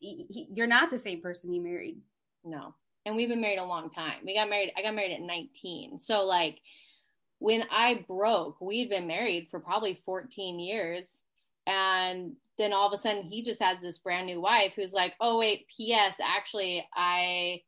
[0.00, 2.00] he, you're not the same person you married.
[2.44, 2.74] No.
[3.04, 4.16] And we've been married a long time.
[4.24, 5.98] We got married, I got married at 19.
[5.98, 6.58] So, like,
[7.38, 11.22] when I broke, we'd been married for probably 14 years.
[11.66, 15.14] And then all of a sudden, he just has this brand new wife who's like,
[15.20, 16.18] oh, wait, P.S.
[16.22, 17.62] Actually, I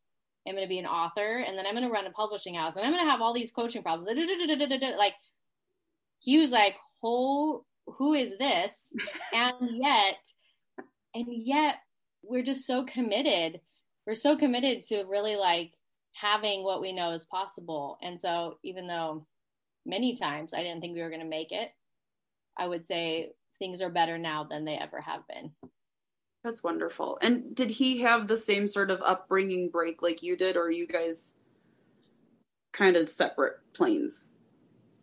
[0.46, 2.76] am going to be an author and then I'm going to run a publishing house
[2.76, 4.08] and I'm going to have all these coaching problems.
[4.96, 5.14] Like,
[6.20, 8.92] he was like, who, who is this?
[9.34, 10.16] and yet,
[11.14, 11.76] and yet
[12.22, 13.60] we're just so committed.
[14.06, 15.72] We're so committed to really like
[16.12, 17.98] having what we know is possible.
[18.02, 19.26] And so even though
[19.88, 21.70] many times I didn't think we were going to make it,
[22.56, 25.52] I would say things are better now than they ever have been.
[26.44, 27.18] That's wonderful.
[27.20, 30.70] And did he have the same sort of upbringing break like you did, or are
[30.70, 31.36] you guys
[32.72, 34.28] kind of separate planes?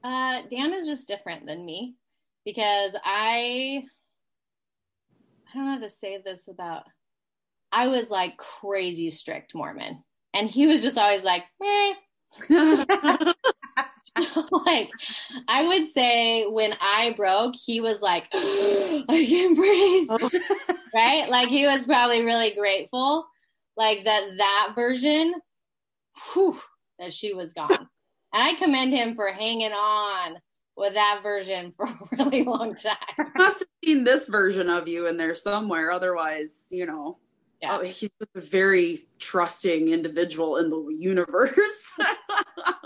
[0.03, 1.95] Uh, Dan is just different than me
[2.45, 3.83] because I
[5.47, 6.83] I don't know how to say this without
[7.71, 10.03] I was like crazy strict Mormon.
[10.33, 11.93] And he was just always like, eh.
[14.65, 14.89] like
[15.47, 20.07] I would say when I broke, he was like, I can't breathe.
[20.09, 20.75] Oh.
[20.95, 21.29] right?
[21.29, 23.27] Like he was probably really grateful.
[23.75, 25.33] Like that that version,
[26.33, 26.57] whew,
[26.99, 27.71] that she was gone.
[27.71, 30.37] And I commend him for hanging on
[30.77, 32.95] with that version for a really long time.
[33.17, 35.91] I must have seen this version of you in there somewhere.
[35.91, 37.17] Otherwise, you know.
[37.61, 37.77] Yeah.
[37.79, 41.97] Oh, he's just a very trusting individual in the universe.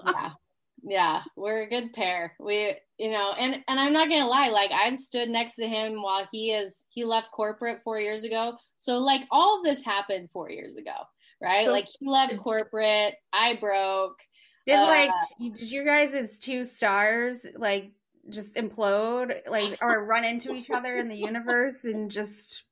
[0.06, 0.34] yeah.
[0.84, 2.36] Yeah, we're a good pair.
[2.40, 6.02] We, you know, and and I'm not gonna lie, like I've stood next to him
[6.02, 8.58] while he is he left corporate four years ago.
[8.78, 10.94] So like all of this happened four years ago,
[11.42, 11.66] right?
[11.66, 14.20] So, like he left corporate, I broke.
[14.66, 17.92] Did uh, like did you guys as two stars like
[18.30, 22.64] just implode, like or run into each other in the universe and just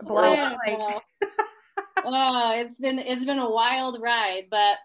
[0.00, 0.32] blow
[0.66, 1.02] like
[2.04, 4.78] oh, it's been it's been a wild ride, but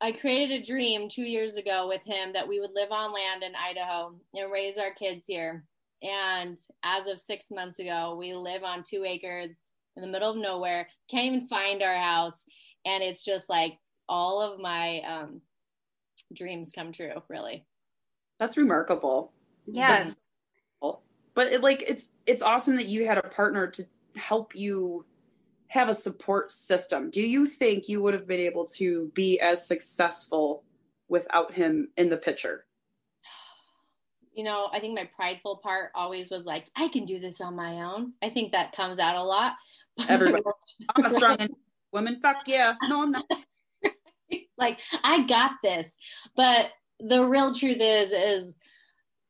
[0.00, 3.42] I created a dream two years ago with him that we would live on land
[3.42, 5.64] in Idaho and raise our kids here.
[6.02, 9.54] And as of six months ago, we live on two acres
[9.96, 10.88] in the middle of nowhere.
[11.10, 12.44] Can't even find our house,
[12.86, 15.42] and it's just like all of my um,
[16.34, 17.22] dreams come true.
[17.28, 17.66] Really,
[18.38, 19.32] That's remarkable.
[19.66, 20.16] Yes.
[21.34, 23.84] But it, like it's it's awesome that you had a partner to
[24.16, 25.04] help you
[25.70, 27.10] have a support system.
[27.10, 30.64] Do you think you would have been able to be as successful
[31.08, 32.66] without him in the picture?
[34.32, 37.56] you know, I think my prideful part always was like, I can do this on
[37.56, 38.12] my own.
[38.22, 39.52] I think that comes out a lot.
[40.08, 40.42] Everybody.
[40.96, 41.48] I'm a strong
[41.92, 42.20] woman.
[42.22, 42.74] Fuck yeah.
[42.88, 43.24] No, I'm not.
[44.56, 45.96] like I got this.
[46.36, 48.54] But the real truth is, is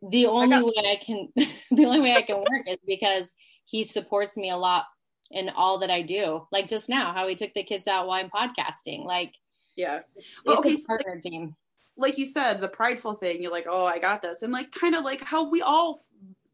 [0.03, 1.29] the only got- way I can,
[1.70, 3.26] the only way I can work is because
[3.64, 4.85] he supports me a lot
[5.30, 6.46] in all that I do.
[6.50, 9.04] Like just now, how we took the kids out while I'm podcasting.
[9.04, 9.34] Like
[9.76, 10.00] Yeah.
[10.16, 11.56] it's Well, okay, a so, partner team.
[11.96, 14.42] Like you said, the prideful thing, you're like, oh, I got this.
[14.42, 16.00] And like kind of like how we all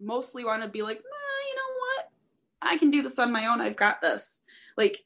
[0.01, 2.11] mostly want to be like, nah, you know what?
[2.63, 3.61] I can do this on my own.
[3.61, 4.43] I've got this.
[4.77, 5.03] Like,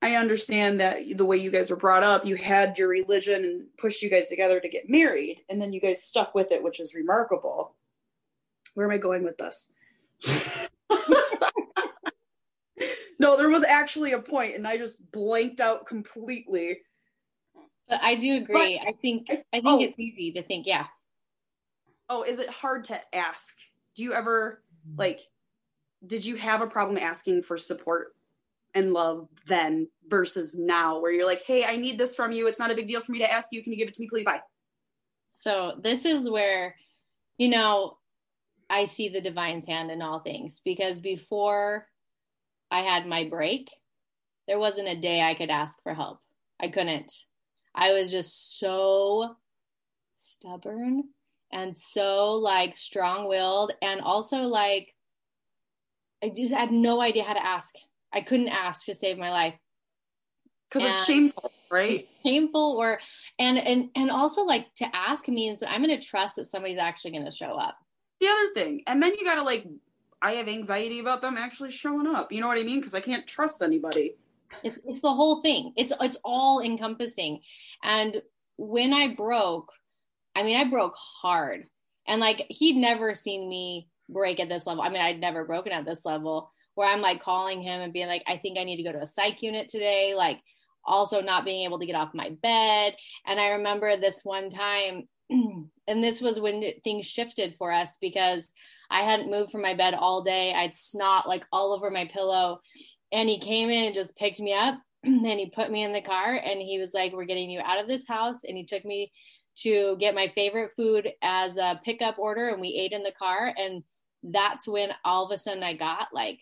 [0.00, 3.66] I understand that the way you guys were brought up, you had your religion and
[3.78, 6.78] pushed you guys together to get married, and then you guys stuck with it, which
[6.78, 7.74] is remarkable.
[8.74, 9.72] Where am I going with this?
[13.18, 16.80] no, there was actually a point, and I just blanked out completely.
[17.88, 18.78] But I do agree.
[18.78, 19.80] I think I- I think oh.
[19.80, 20.86] it's easy to think, yeah.
[22.08, 23.56] Oh, is it hard to ask?
[23.94, 24.62] Do you ever
[24.96, 25.20] like
[26.06, 28.14] did you have a problem asking for support
[28.74, 32.46] and love then versus now where you're like, "Hey, I need this from you.
[32.46, 33.62] It's not a big deal for me to ask you.
[33.62, 34.42] Can you give it to me please?" Bye.
[35.30, 36.76] So this is where,
[37.36, 37.98] you know,
[38.70, 41.86] I see the divine's hand in all things because before
[42.70, 43.70] I had my break,
[44.46, 46.20] there wasn't a day I could ask for help.
[46.60, 47.12] I couldn't.
[47.74, 49.36] I was just so
[50.14, 51.04] stubborn
[51.52, 54.94] and so like strong-willed and also like
[56.22, 57.74] I just had no idea how to ask.
[58.12, 59.54] I couldn't ask to save my life
[60.70, 62.00] Cuz it's shameful, right?
[62.00, 62.98] it's painful or
[63.38, 66.78] and and and also like to ask means that i'm going to trust that somebody's
[66.78, 67.78] actually going to show up
[68.20, 68.82] The other thing.
[68.86, 69.66] And then you got to like
[70.20, 72.32] I have anxiety about them actually showing up.
[72.32, 72.82] You know what I mean?
[72.82, 74.16] Cuz I can't trust anybody.
[74.62, 77.40] it's it's the whole thing it's it's all encompassing
[77.82, 78.22] and
[78.56, 79.70] when i broke
[80.34, 81.66] i mean i broke hard
[82.06, 85.70] and like he'd never seen me break at this level i mean i'd never broken
[85.70, 88.78] at this level where i'm like calling him and being like i think i need
[88.78, 90.40] to go to a psych unit today like
[90.84, 92.94] also not being able to get off my bed
[93.26, 98.48] and i remember this one time and this was when things shifted for us because
[98.90, 102.60] i hadn't moved from my bed all day i'd snot like all over my pillow
[103.12, 104.74] and he came in and just picked me up
[105.04, 107.80] and he put me in the car and he was like we're getting you out
[107.80, 109.10] of this house and he took me
[109.56, 113.52] to get my favorite food as a pickup order and we ate in the car
[113.56, 113.82] and
[114.22, 116.40] that's when all of a sudden i got like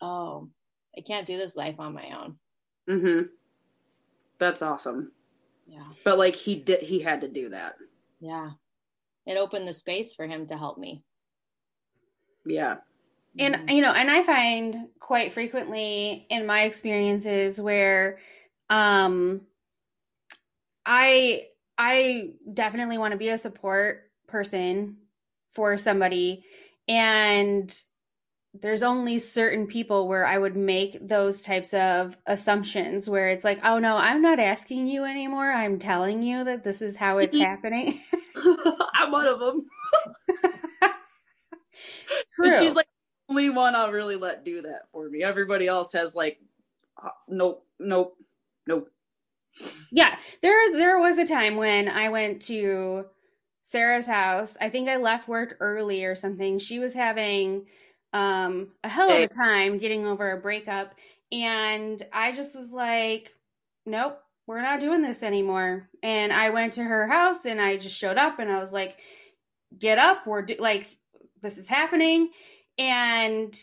[0.00, 0.48] oh
[0.96, 2.36] i can't do this life on my own
[2.88, 3.22] Mm-hmm.
[4.38, 5.12] That's awesome.
[5.66, 7.74] yeah But like he did he had to do that.
[8.20, 8.50] yeah
[9.26, 11.02] it opened the space for him to help me
[12.48, 12.76] Yeah.
[13.38, 18.18] and you know and i find quite frequently in my experiences where
[18.70, 19.42] um
[20.86, 21.42] i
[21.76, 24.96] i definitely want to be a support person
[25.52, 26.44] for somebody
[26.88, 27.82] and
[28.54, 33.60] there's only certain people where i would make those types of assumptions where it's like
[33.64, 37.36] oh no i'm not asking you anymore i'm telling you that this is how it's
[37.38, 38.00] happening
[38.94, 39.66] I'm one of them.
[42.34, 42.58] True.
[42.58, 42.86] She's like
[43.28, 45.22] the only one I'll really let do that for me.
[45.22, 46.38] Everybody else has like,
[47.02, 48.16] uh, nope, nope,
[48.66, 48.90] nope.
[49.90, 53.06] Yeah, there is there was a time when I went to
[53.62, 54.56] Sarah's house.
[54.60, 56.58] I think I left work early or something.
[56.58, 57.66] She was having
[58.12, 60.94] um a hell of a time getting over a breakup
[61.30, 63.34] and I just was like,
[63.86, 67.96] "Nope, we're not doing this anymore." And I went to her house and I just
[67.96, 68.98] showed up and I was like,
[69.78, 70.97] "Get up, we're do- like
[71.42, 72.30] this is happening."
[72.78, 73.54] And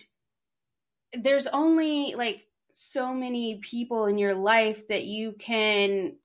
[1.14, 6.18] there's only like so many people in your life that you can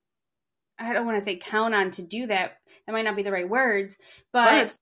[0.78, 2.56] I don't want to say count on to do that.
[2.86, 3.98] That might not be the right words,
[4.32, 4.76] But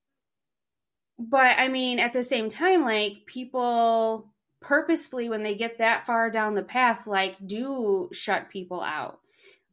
[1.18, 6.04] but but I mean at the same time like people purposefully when they get that
[6.04, 9.20] far down the path like do shut people out.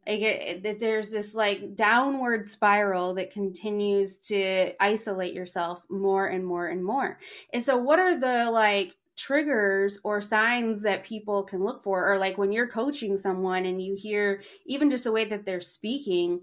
[0.07, 6.67] Like that there's this like downward spiral that continues to isolate yourself more and more
[6.67, 7.19] and more.
[7.53, 12.11] And so what are the like triggers or signs that people can look for?
[12.11, 15.61] Or like when you're coaching someone and you hear even just the way that they're
[15.61, 16.41] speaking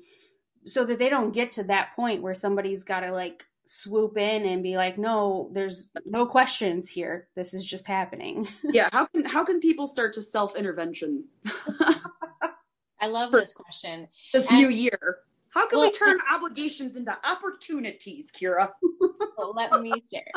[0.66, 4.44] so that they don't get to that point where somebody's got to like swoop in
[4.44, 7.28] and be like no there's no questions here.
[7.36, 8.48] This is just happening.
[8.64, 11.24] Yeah how can how can people start to self intervention
[13.02, 14.08] i love this question.
[14.32, 15.18] this and, new year.
[15.50, 18.70] How can well, we turn obligations into opportunities Keira?
[19.36, 20.30] Well, let me share.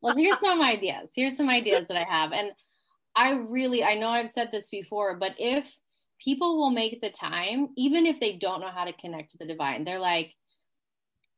[0.00, 1.12] Well here's some ideas.
[1.16, 2.32] Here's some ideas that i have.
[2.32, 2.52] And
[3.16, 5.76] i really i know i've said this before but if
[6.18, 9.44] people will make the time even if they don't know how to connect to the
[9.44, 10.34] divine they're like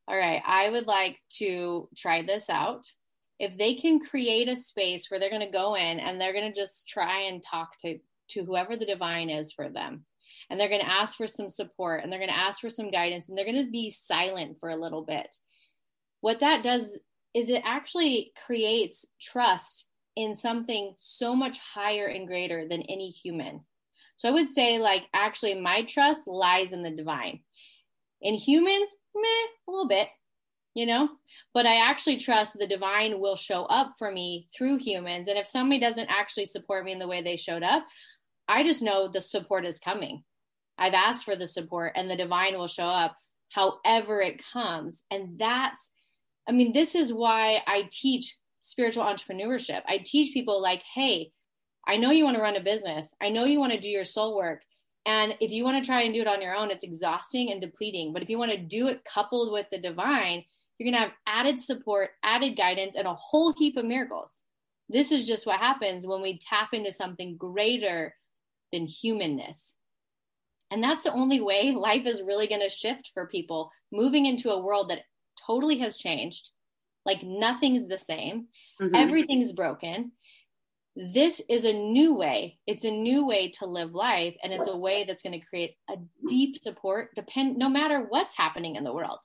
[0.07, 2.85] all right, I would like to try this out.
[3.39, 6.51] If they can create a space where they're going to go in and they're going
[6.51, 10.05] to just try and talk to to whoever the divine is for them.
[10.49, 12.91] And they're going to ask for some support and they're going to ask for some
[12.91, 15.35] guidance and they're going to be silent for a little bit.
[16.21, 16.99] What that does
[17.33, 23.61] is it actually creates trust in something so much higher and greater than any human.
[24.17, 27.41] So I would say, like, actually, my trust lies in the divine.
[28.21, 29.21] In humans, meh,
[29.67, 30.07] a little bit,
[30.73, 31.09] you know,
[31.53, 35.27] but I actually trust the divine will show up for me through humans.
[35.27, 37.85] And if somebody doesn't actually support me in the way they showed up,
[38.47, 40.23] I just know the support is coming.
[40.77, 43.17] I've asked for the support and the divine will show up
[43.49, 45.03] however it comes.
[45.09, 45.91] And that's,
[46.47, 49.81] I mean, this is why I teach spiritual entrepreneurship.
[49.87, 51.31] I teach people like, hey,
[51.87, 53.13] I know you want to run a business.
[53.21, 54.63] I know you want to do your soul work.
[55.05, 57.61] And if you want to try and do it on your own, it's exhausting and
[57.61, 58.11] depleting.
[58.11, 60.43] But if you want to do it coupled with the divine,
[60.77, 64.43] you're going to have added support, added guidance, and a whole heap of miracles.
[64.89, 68.15] This is just what happens when we tap into something greater
[68.71, 69.75] than humanness.
[70.75, 74.51] And that's the only way life is really going to shift for people moving into
[74.51, 75.03] a world that
[75.47, 76.49] totally has changed.
[77.05, 78.47] Like nothing's the same,
[78.81, 78.93] mm-hmm.
[78.93, 80.11] everything's broken
[80.95, 84.77] this is a new way it's a new way to live life and it's a
[84.77, 85.95] way that's going to create a
[86.27, 89.19] deep support depend no matter what's happening in the world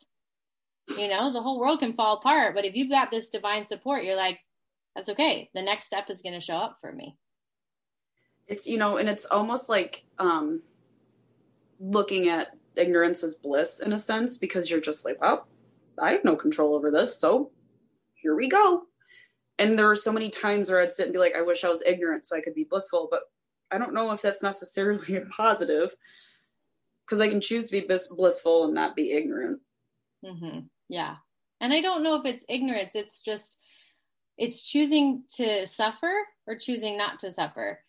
[0.98, 4.02] you know the whole world can fall apart but if you've got this divine support
[4.02, 4.40] you're like
[4.96, 7.16] that's okay the next step is going to show up for me
[8.48, 10.60] it's you know and it's almost like um
[11.80, 15.48] looking at ignorance as bliss in a sense because you're just like well
[15.98, 17.50] i have no control over this so
[18.14, 18.84] here we go
[19.60, 21.68] and there were so many times where I'd sit and be like, I wish I
[21.68, 23.24] was ignorant so I could be blissful, but
[23.70, 25.94] I don't know if that's necessarily a positive
[27.04, 29.60] because I can choose to be blissful and not be ignorant.
[30.24, 30.60] Mm-hmm.
[30.88, 31.16] Yeah.
[31.60, 33.58] And I don't know if it's ignorance, it's just,
[34.38, 36.10] it's choosing to suffer
[36.46, 37.80] or choosing not to suffer.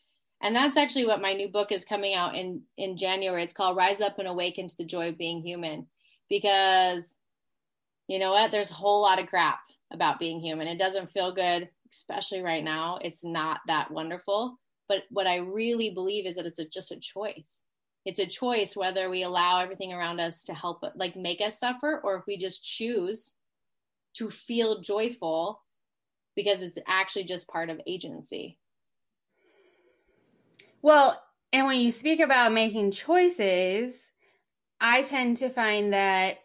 [0.42, 3.44] And that's actually what my new book is coming out in in January.
[3.44, 5.88] It's called Rise Up and Awaken to the Joy of Being Human
[6.30, 7.18] because
[8.08, 8.52] you know what?
[8.52, 9.60] There's a whole lot of crap
[9.94, 10.68] about being human.
[10.68, 13.00] It doesn't feel good, especially right now.
[13.02, 14.60] It's not that wonderful.
[14.90, 17.64] But what I really believe is that it's a, just a choice.
[18.06, 22.02] It's a choice whether we allow everything around us to help, like make us suffer,
[22.04, 23.36] or if we just choose
[24.16, 25.62] to feel joyful
[26.36, 28.58] because it's actually just part of agency.
[30.82, 31.22] Well,
[31.54, 34.12] and when you speak about making choices,
[34.80, 36.40] I tend to find that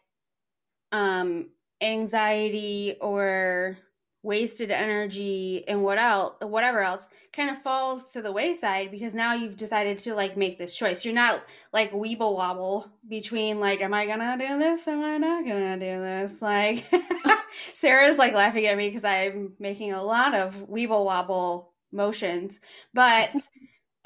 [0.93, 3.79] um, anxiety or
[4.23, 9.35] wasted energy and what else whatever else kind of falls to the wayside because now
[9.35, 11.05] you've decided to like make this choice.
[11.05, 14.89] You're not like weeble wobble between like am i gonna do this?
[14.89, 16.43] Am i not gonna do this?
[16.43, 16.85] Like
[17.75, 22.59] sarah's like laughing at me because i'm making a lot of weeble wobble motions.
[22.95, 23.31] But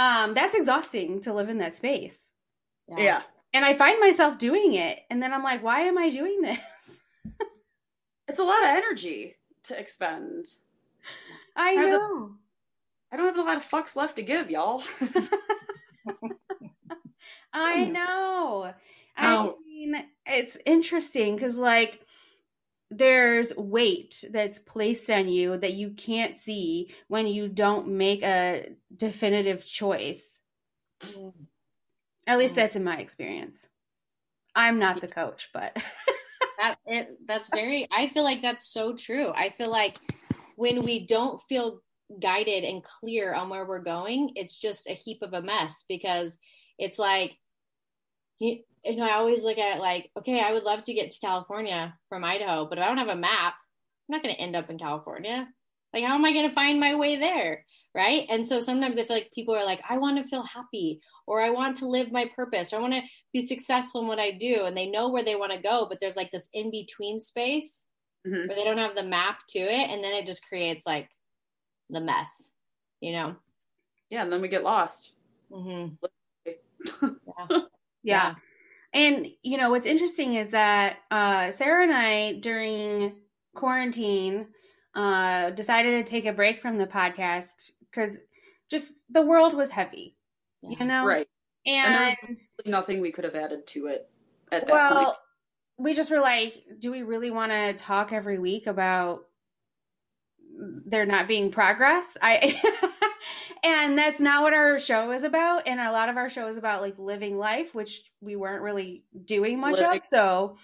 [0.00, 2.32] um that's exhausting to live in that space
[2.88, 2.96] yeah.
[2.98, 3.22] yeah
[3.54, 7.00] and i find myself doing it and then i'm like why am i doing this
[8.28, 10.46] it's a lot of energy to expend.
[11.56, 12.32] I, I know.
[13.12, 14.82] I don't have a lot of fucks left to give, y'all.
[17.52, 18.72] I know.
[19.16, 19.96] I mean,
[20.26, 22.00] it's interesting because, like,
[22.90, 28.70] there's weight that's placed on you that you can't see when you don't make a
[28.94, 30.40] definitive choice.
[31.02, 31.32] Mm.
[32.26, 33.68] At least that's in my experience.
[34.54, 35.76] I'm not the coach, but
[36.60, 39.96] that it that's very i feel like that's so true i feel like
[40.56, 41.80] when we don't feel
[42.20, 46.38] guided and clear on where we're going it's just a heap of a mess because
[46.78, 47.36] it's like
[48.40, 51.10] you, you know i always look at it like okay i would love to get
[51.10, 54.40] to california from idaho but if i don't have a map i'm not going to
[54.40, 55.46] end up in california
[55.94, 57.64] like how am i going to find my way there
[57.94, 61.00] right and so sometimes i feel like people are like i want to feel happy
[61.26, 64.18] or i want to live my purpose or i want to be successful in what
[64.18, 66.70] i do and they know where they want to go but there's like this in
[66.70, 67.86] between space
[68.26, 68.48] mm-hmm.
[68.48, 71.08] where they don't have the map to it and then it just creates like
[71.90, 72.50] the mess
[73.00, 73.36] you know.
[74.10, 75.14] Yeah, and then we get lost.
[75.50, 76.06] Mm-hmm.
[77.28, 77.60] yeah.
[78.02, 78.34] Yeah.
[78.92, 83.14] And you know what's interesting is that uh, Sarah and I during
[83.54, 84.48] quarantine
[84.94, 88.20] uh, decided to take a break from the podcast because
[88.70, 90.16] just the world was heavy,
[90.62, 90.76] yeah.
[90.80, 91.28] you know, right?
[91.66, 94.08] And, and there was nothing we could have added to it
[94.50, 95.16] at that well, point.
[95.78, 99.24] We just were like, do we really want to talk every week about
[100.86, 102.16] there not being progress?
[102.20, 102.60] I
[103.70, 105.66] and that's not what our show is about.
[105.66, 109.04] And a lot of our show is about like living life, which we weren't really
[109.24, 109.98] doing much living.
[109.98, 110.04] of.
[110.04, 110.56] So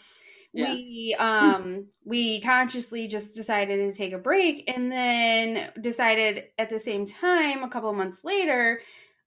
[0.57, 0.73] yeah.
[0.73, 6.79] we um we consciously just decided to take a break and then decided at the
[6.79, 8.81] same time a couple months later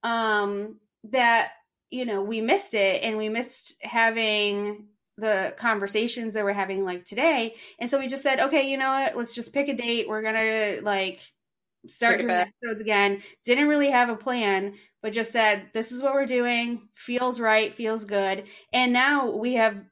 [0.03, 1.51] um that
[1.91, 7.05] you know we missed it and we missed having the conversations that we're having like
[7.05, 10.07] today and so we just said okay you know what let's just pick a date
[10.07, 11.21] we're gonna like
[11.88, 13.21] start doing episodes again.
[13.45, 16.89] Didn't really have a plan but just said this is what we're doing.
[16.93, 18.45] Feels right feels good.
[18.73, 19.84] And now we have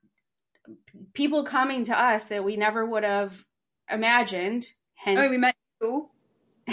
[1.13, 3.43] people coming to us that we never would have
[3.89, 4.65] imagined.
[4.95, 6.09] Hence oh, we met you.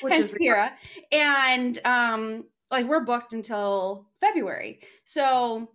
[0.00, 0.70] Which hence is Keira.
[1.12, 4.80] and um like we're booked until february.
[5.04, 5.68] So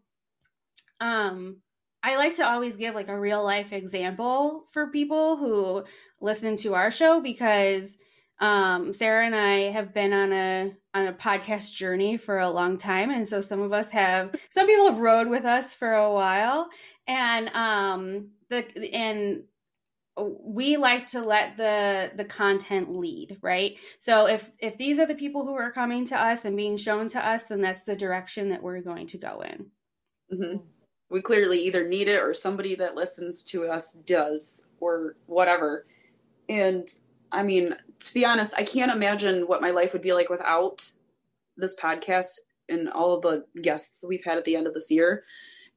[0.99, 1.57] um
[2.05, 5.83] I like to always give like a real life example for people who
[6.21, 7.97] listen to our show because
[8.39, 12.77] um, Sarah and I have been on a on a podcast journey for a long
[12.77, 16.13] time, and so some of us have some people have rode with us for a
[16.13, 16.69] while,
[17.07, 19.45] and um the and
[20.15, 23.77] we like to let the the content lead right?
[23.97, 27.07] So if if these are the people who are coming to us and being shown
[27.09, 29.71] to us then that's the direction that we're going to go in.
[30.31, 30.74] Mm-hmm
[31.09, 35.85] we clearly either need it or somebody that listens to us does or whatever.
[36.49, 36.87] And
[37.31, 40.87] i mean to be honest i can't imagine what my life would be like without
[41.57, 42.37] this podcast
[42.69, 45.23] and all of the guests we've had at the end of this year.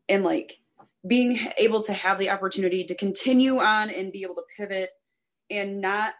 [0.08, 0.58] And like
[1.06, 4.90] being able to have the opportunity to continue on and be able to pivot
[5.50, 6.14] and not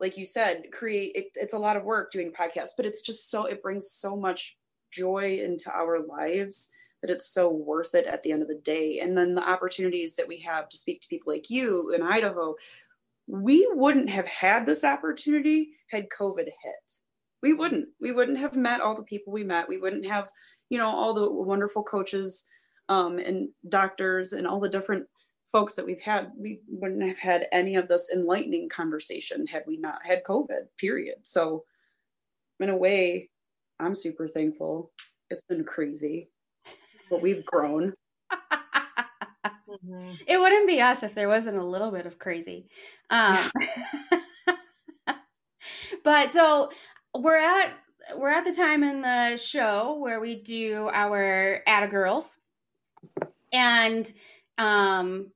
[0.00, 3.30] like you said create it, it's a lot of work doing podcasts but it's just
[3.30, 4.56] so it brings so much
[4.92, 6.70] joy into our lives
[7.00, 9.00] that it's so worth it at the end of the day.
[9.00, 12.56] And then the opportunities that we have to speak to people like you in Idaho,
[13.26, 16.92] we wouldn't have had this opportunity had COVID hit.
[17.42, 17.88] We wouldn't.
[18.00, 19.68] We wouldn't have met all the people we met.
[19.68, 20.28] We wouldn't have,
[20.70, 22.46] you know, all the wonderful coaches
[22.88, 25.06] um, and doctors and all the different
[25.52, 26.32] folks that we've had.
[26.36, 31.18] We wouldn't have had any of this enlightening conversation had we not had COVID, period.
[31.22, 31.64] So,
[32.58, 33.30] in a way,
[33.78, 34.90] I'm super thankful.
[35.30, 36.28] It's been crazy
[37.10, 37.94] but we've grown.
[38.32, 40.12] mm-hmm.
[40.26, 42.68] It wouldn't be us if there wasn't a little bit of crazy.
[43.10, 43.50] Um,
[46.04, 46.70] but so
[47.14, 47.74] we're at
[48.16, 52.36] we're at the time in the show where we do our Atta Girls,
[53.52, 54.10] and
[54.56, 55.32] um,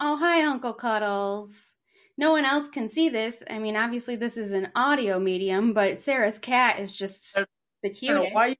[0.00, 1.74] oh hi Uncle Cuddles.
[2.18, 3.42] No one else can see this.
[3.50, 7.36] I mean, obviously this is an audio medium, but Sarah's cat is just
[7.82, 8.32] the cutest.
[8.32, 8.56] why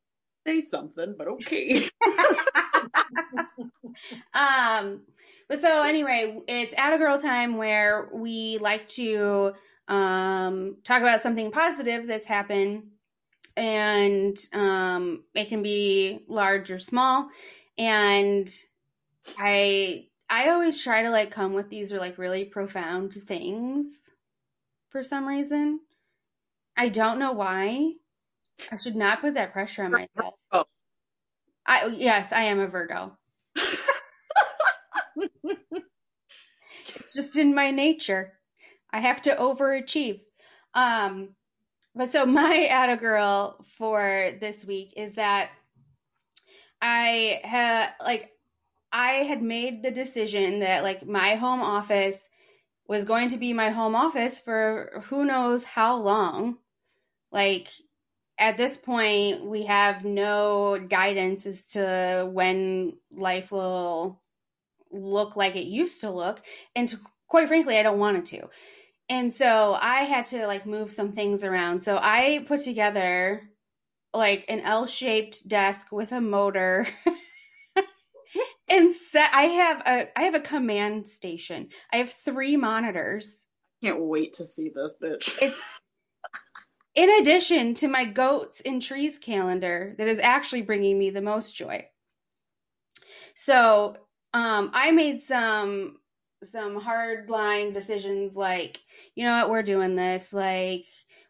[0.47, 1.88] say something, but okay.
[4.34, 5.03] um,
[5.49, 9.53] but so anyway, it's Atta Girl time where we like to
[9.88, 12.84] um talk about something positive that's happened,
[13.57, 17.28] and um, it can be large or small.
[17.78, 18.49] And
[19.38, 24.11] I I always try to like come with these are like really profound things
[24.90, 25.80] for some reason.
[26.76, 27.94] I don't know why.
[28.70, 30.34] I should not put that pressure on myself.
[30.52, 30.64] Oh.
[31.66, 33.16] I yes, I am a Virgo.
[36.94, 38.34] it's just in my nature.
[38.90, 40.20] I have to overachieve.
[40.74, 41.30] Um
[41.94, 45.50] but so my Atta girl for this week is that
[46.80, 48.32] I had like
[48.92, 52.28] I had made the decision that like my home office
[52.88, 56.59] was going to be my home office for who knows how long.
[57.32, 57.68] Like
[58.39, 64.20] at this point, we have no guidance as to when life will
[64.93, 66.43] look like it used to look.
[66.74, 68.49] And to, quite frankly, I don't want it to.
[69.09, 71.82] And so I had to like move some things around.
[71.82, 73.43] So I put together
[74.12, 76.87] like an L shaped desk with a motor.
[78.68, 81.68] and set I have a I have a command station.
[81.93, 83.45] I have three monitors.
[83.82, 85.37] Can't wait to see this bitch.
[85.41, 85.80] It's
[86.97, 91.55] in addition to my goats and trees calendar that is actually bringing me the most
[91.57, 91.88] joy.
[93.34, 93.97] So,
[94.34, 95.99] um, I made some
[96.44, 98.80] some hard line decisions like,
[99.14, 100.32] you know what, we're doing this.
[100.32, 100.84] Like,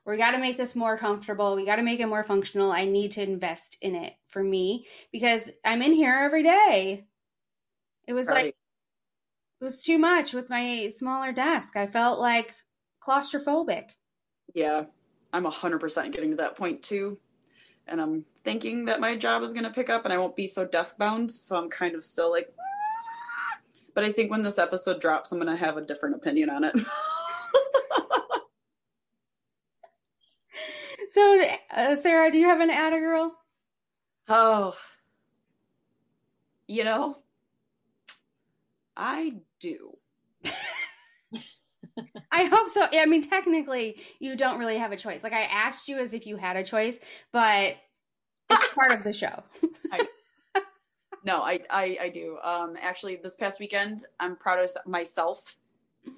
[0.05, 1.55] we got to make this more comfortable.
[1.57, 2.73] We got to make it more functional.
[2.73, 7.07] I need to invest in it for me because I'm in here every day.
[8.09, 8.45] It was Right.
[8.47, 8.57] like,
[9.61, 11.77] it was too much with my smaller desk.
[11.77, 12.55] I felt like
[13.07, 13.91] claustrophobic.
[14.55, 14.87] Yeah,
[15.33, 17.19] I'm 100% getting to that point too.
[17.89, 20.47] And I'm thinking that my job is going to pick up and I won't be
[20.47, 21.31] so desk bound.
[21.31, 22.53] So I'm kind of still like,
[23.95, 26.65] but I think when this episode drops, I'm going to have a different opinion on
[26.65, 26.75] it.
[31.17, 33.35] So, uh, Sarah, do you have an Atta girl?
[34.29, 34.77] oh,
[36.69, 37.17] you know,
[38.95, 39.96] I do.
[42.33, 42.87] I hope so.
[42.93, 45.23] I mean, technically, you don't really have a choice.
[45.23, 46.99] Like, I asked you as if you had a choice,
[47.33, 47.77] but
[48.51, 49.43] it's part of the show.
[51.27, 52.39] No, I, I, I do.
[52.43, 55.57] Um, actually, this past weekend, I'm proud of myself.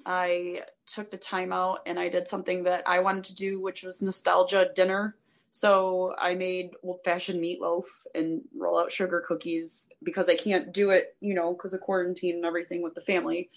[0.05, 3.81] I took the time out and I did something that I wanted to do, which
[3.81, 5.15] was nostalgia dinner.
[5.49, 10.91] So I made old fashioned meatloaf and roll out sugar cookies because I can't do
[10.91, 13.49] it, you know, because of quarantine and everything with the family.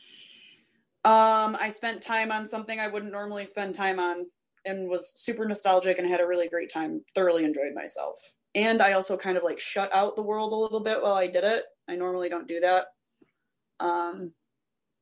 [1.05, 4.27] Um, I spent time on something I wouldn't normally spend time on
[4.65, 7.05] and was super nostalgic and had a really great time.
[7.15, 8.19] Thoroughly enjoyed myself.
[8.55, 11.27] And I also kind of like shut out the world a little bit while I
[11.27, 11.65] did it.
[11.89, 12.87] I normally don't do that.
[13.81, 14.33] Um,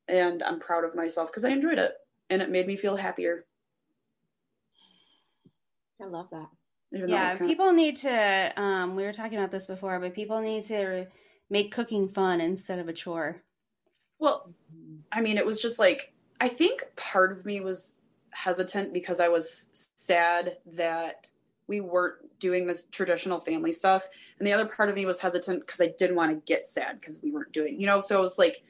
[0.09, 1.93] and I'm proud of myself because I enjoyed it
[2.31, 3.47] and it made me feel happier.
[6.01, 6.49] I love that.
[6.93, 8.53] Even though it was Yeah, kind people need to.
[8.57, 11.07] Um, we were talking about this before, but people need to
[11.49, 13.45] make cooking fun instead of a chore.
[14.19, 14.55] well,
[15.13, 18.01] I mean, it was just like I think part of me was
[18.33, 21.31] hesitant because I was sad that
[21.67, 24.09] we weren't doing the traditional family stuff,
[24.39, 27.01] and the other part of me was hesitant because I didn't want to get sad
[27.01, 28.01] because we weren't doing, you know.
[28.01, 28.63] So it was like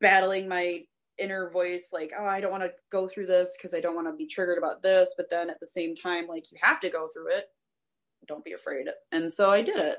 [0.00, 0.84] battling my
[1.18, 4.08] inner voice, like, oh, I don't want to go through this because I don't want
[4.08, 6.90] to be triggered about this, but then at the same time, like, you have to
[6.90, 7.46] go through it.
[8.26, 9.98] Don't be afraid, and so I did it.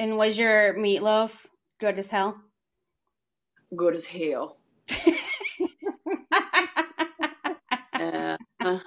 [0.00, 1.46] And was your meatloaf
[1.80, 2.40] good as hell?
[3.76, 4.57] Good as hell.
[7.98, 8.36] Uh,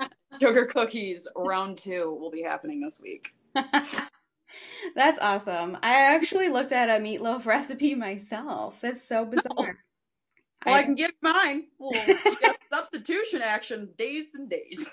[0.41, 3.33] sugar cookies round two will be happening this week.
[4.95, 5.77] That's awesome.
[5.81, 8.81] I actually looked at a meatloaf recipe myself.
[8.81, 9.77] That's so bizarre.
[10.65, 11.67] Well, I can give mine.
[11.79, 14.89] Well, you got substitution action days and days.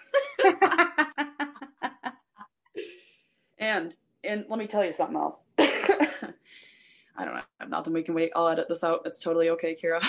[3.58, 3.94] and
[4.24, 5.36] and let me tell you something else.
[5.58, 7.40] I don't know.
[7.40, 8.30] I have nothing we can wait.
[8.36, 9.02] I'll edit this out.
[9.04, 10.00] It's totally okay, Keira.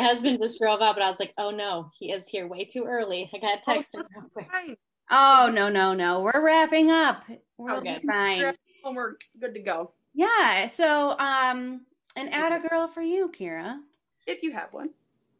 [0.00, 2.64] My husband just drove up, and I was like, "Oh no, he is here way
[2.64, 4.76] too early." I got to text him real
[5.10, 6.20] oh no no no!
[6.20, 7.24] We're wrapping up.
[7.58, 7.98] We'll Okay.
[7.98, 8.54] be fine.
[8.82, 9.92] Well, we're good to go.
[10.14, 10.68] Yeah.
[10.68, 11.82] So, um,
[12.16, 13.78] an atta girl for you, Keira.
[14.26, 14.90] If you have one.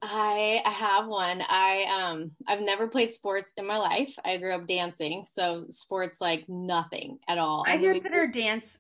[0.02, 1.42] I I have one.
[1.48, 4.14] I um I've never played sports in my life.
[4.24, 7.64] I grew up dancing, so sports like nothing at all.
[7.66, 8.78] I And consider dance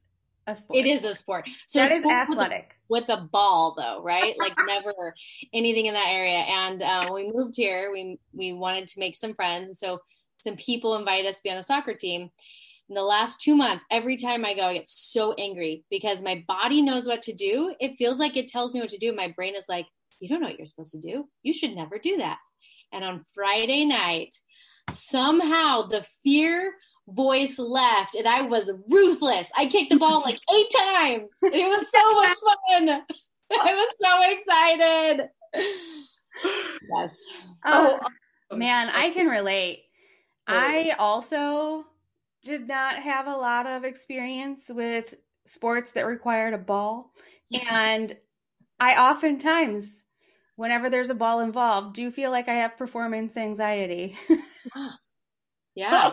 [0.50, 0.78] a sport.
[0.78, 1.48] it is a sport.
[1.66, 2.76] So that is sport with a- athletic.
[2.88, 4.34] with a ball though right?
[4.38, 5.14] Like never
[5.52, 6.38] anything in that area.
[6.38, 9.78] And uh, when we moved here we we wanted to make some friends.
[9.78, 10.00] So
[10.38, 12.30] some people invited us to be on a soccer team.
[12.88, 16.44] In the last two months every time i go i get so angry because my
[16.48, 17.74] body knows what to do.
[17.80, 19.14] It feels like it tells me what to do.
[19.14, 19.86] My brain is like
[20.18, 21.28] you don't know what you're supposed to do.
[21.42, 22.38] You should never do that.
[22.92, 24.34] And on friday night
[24.94, 26.74] somehow the fear
[27.14, 29.48] voice left and I was ruthless.
[29.56, 31.30] I kicked the ball like eight times.
[31.42, 33.02] And it was so much fun.
[33.52, 35.28] I was so excited.
[36.96, 37.18] Yes.
[37.64, 38.00] Oh,
[38.50, 39.84] um, man, I can relate.
[40.46, 41.84] I also
[42.42, 47.12] did not have a lot of experience with sports that required a ball.
[47.70, 48.16] And
[48.78, 50.04] I oftentimes,
[50.56, 54.16] whenever there's a ball involved, do feel like I have performance anxiety.
[55.74, 56.12] Yeah.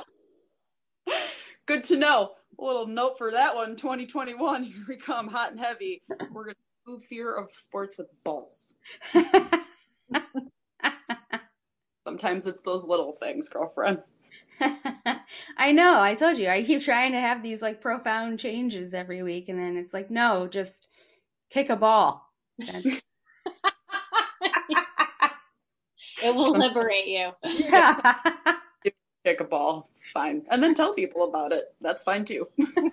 [1.68, 2.32] Good to know.
[2.60, 3.76] A little note for that one.
[3.76, 6.02] 2021, here we come, hot and heavy.
[6.32, 6.56] We're gonna
[6.88, 8.76] move fear of sports with balls.
[12.08, 14.02] Sometimes it's those little things, girlfriend.
[15.58, 16.00] I know.
[16.00, 16.48] I told you.
[16.48, 20.10] I keep trying to have these like profound changes every week, and then it's like,
[20.10, 20.88] no, just
[21.50, 22.32] kick a ball.
[22.60, 23.04] it
[26.24, 27.32] will liberate you.
[27.44, 28.22] Yeah.
[29.28, 29.88] Kick a ball.
[29.90, 30.44] It's fine.
[30.50, 31.66] And then tell people about it.
[31.82, 32.48] That's fine too.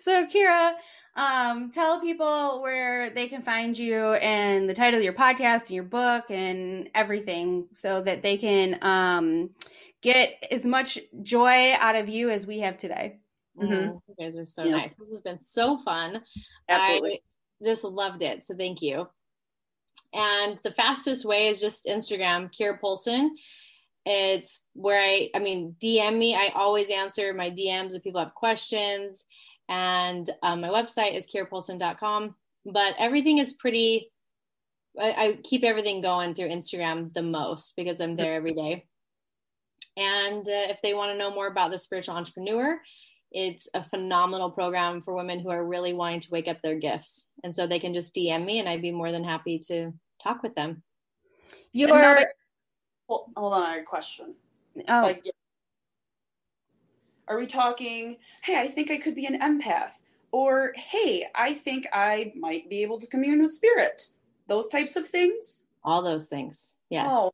[0.00, 0.72] so, Keira,
[1.14, 5.70] um, tell people where they can find you and the title of your podcast and
[5.70, 9.50] your book and everything so that they can um,
[10.02, 13.20] get as much joy out of you as we have today.
[13.56, 13.70] Mhm.
[13.70, 14.78] Mm, you guys are so Yeah.
[14.78, 14.94] nice.
[14.98, 16.24] This has been so fun.
[16.68, 17.22] Absolutely.
[17.62, 18.42] I just loved it.
[18.42, 19.08] So thank you.
[20.14, 23.30] and the fastest way is just Instagram, Keira Poulsen.
[24.04, 26.34] It's where I, I mean, DM me.
[26.34, 29.24] I always answer my DMs if people have questions.
[29.68, 32.34] And um, my website is keirapoulsen.com.
[32.66, 34.10] But everything is pretty,
[35.00, 38.86] I, I keep everything going through Instagram the most because I'm there every day.
[39.96, 42.80] And uh, if they want to know more about the spiritual entrepreneur,
[43.30, 47.28] it's a phenomenal program for women who are really wanting to wake up their gifts.
[47.44, 49.92] And so they can just DM me and I'd be more than happy to
[50.22, 50.82] talk with them.
[51.72, 52.26] You Your
[53.12, 54.34] hold, hold on, I have a question.
[54.88, 55.24] oh, Like,
[57.28, 59.92] are we talking, hey, I think I could be an empath?
[60.30, 64.08] Or, hey, I think I might be able to commune with spirit?
[64.48, 65.66] Those types of things?
[65.84, 66.74] All those things.
[66.88, 67.08] Yes.
[67.10, 67.32] Oh,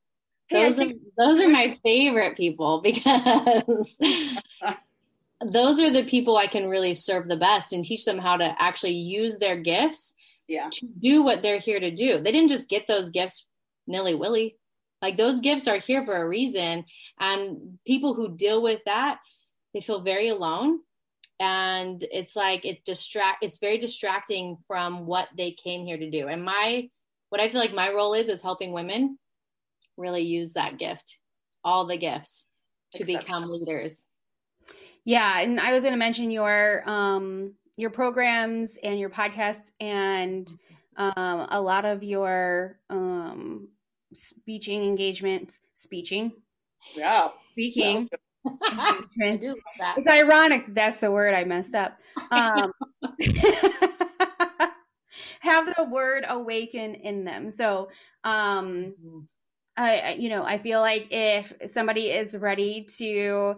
[0.49, 3.97] hey, those are those are my favorite people because
[5.45, 8.55] those are the people I can really serve the best and teach them how to
[8.61, 10.15] actually use their gifts
[10.49, 10.69] yeah.
[10.73, 12.21] to do what they're here to do.
[12.21, 13.47] They didn't just get those gifts
[13.87, 14.57] nilly willy.
[15.01, 16.85] Like those gifts are here for a reason.
[17.21, 19.19] And people who deal with that,
[19.75, 20.81] they feel very alone.
[21.41, 26.27] And it's like it distract it's very distracting from what they came here to do.
[26.27, 26.89] And my
[27.29, 29.19] what I feel like my role is is helping women
[29.97, 31.19] really use that gift,
[31.63, 32.47] all the gifts
[32.95, 33.59] to become Exceptional.
[33.61, 34.05] leaders.
[35.05, 40.49] yeah, and I was going to mention your um your programs and your podcasts and
[40.97, 43.69] um a lot of your um
[44.13, 46.33] speaking engagements, speeching.
[46.95, 47.29] Yeah.
[47.53, 48.09] speaking
[48.63, 49.43] I engagements.
[49.43, 49.99] do love that.
[49.99, 51.99] It's ironic that that's the word I messed up.
[52.31, 52.73] Um,
[55.41, 57.51] have the word awaken in them.
[57.51, 57.91] So,
[58.25, 58.95] um,
[59.77, 63.57] I, I- you know, I feel like if somebody is ready to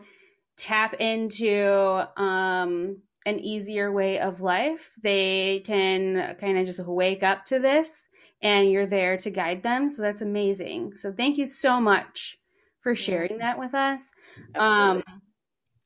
[0.57, 7.47] tap into um, an easier way of life, they can kind of just wake up
[7.47, 8.09] to this
[8.43, 9.91] and you're there to guide them.
[9.91, 10.97] So that's amazing.
[10.97, 12.39] So thank you so much
[12.81, 14.13] for sharing that with us.
[14.55, 15.03] Um,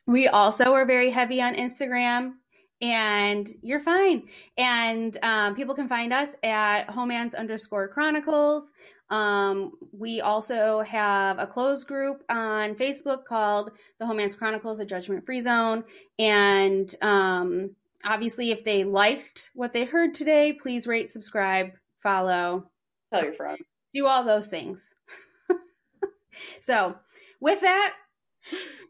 [0.06, 2.34] we also are very heavy on Instagram,
[2.80, 4.24] and you're fine.
[4.56, 8.70] And um, people can find us at homance underscore chronicles.
[9.10, 15.24] Um, we also have a closed group on Facebook called the Homance Chronicles, a judgment
[15.24, 15.84] free zone.
[16.18, 21.72] And um, obviously, if they liked what they heard today, please rate, subscribe,
[22.04, 22.70] follow,
[23.12, 23.58] Tell your friend.
[23.92, 24.94] do all those things.
[26.60, 26.94] so,
[27.40, 27.94] with that,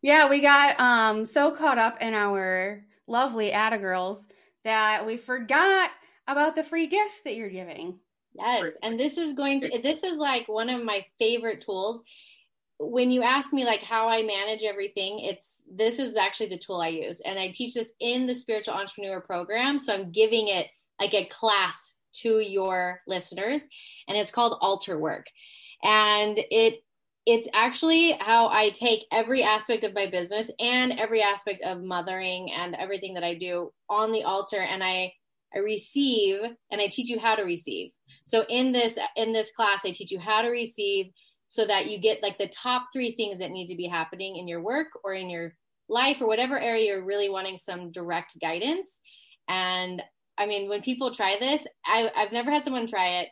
[0.03, 4.29] yeah, we got um so caught up in our lovely Atta girls
[4.65, 5.91] that we forgot
[6.27, 7.99] about the free gift that you're giving.
[8.35, 12.03] Yes, and this is going to this is like one of my favorite tools.
[12.81, 16.81] When you ask me like how I manage everything, it's this is actually the tool
[16.81, 20.67] I use and I teach this in the spiritual entrepreneur program, so I'm giving it
[21.01, 23.63] like a class to your listeners
[24.09, 25.27] and it's called altar work.
[25.83, 26.81] And it
[27.27, 32.53] it's actually how I take every aspect of my business and every aspect of mothering
[32.53, 35.13] and everything that I do on the altar and I
[35.55, 36.41] I receive
[36.71, 37.93] and I teach you how to receive.
[38.25, 41.11] So in this in this class I teach you how to receive
[41.49, 44.49] so that you get like the top 3 things that need to be happening in
[44.49, 45.55] your work or in your
[45.89, 49.01] life or whatever area you're really wanting some direct guidance.
[49.49, 50.03] And
[50.39, 53.29] I mean when people try this, I I've never had someone try it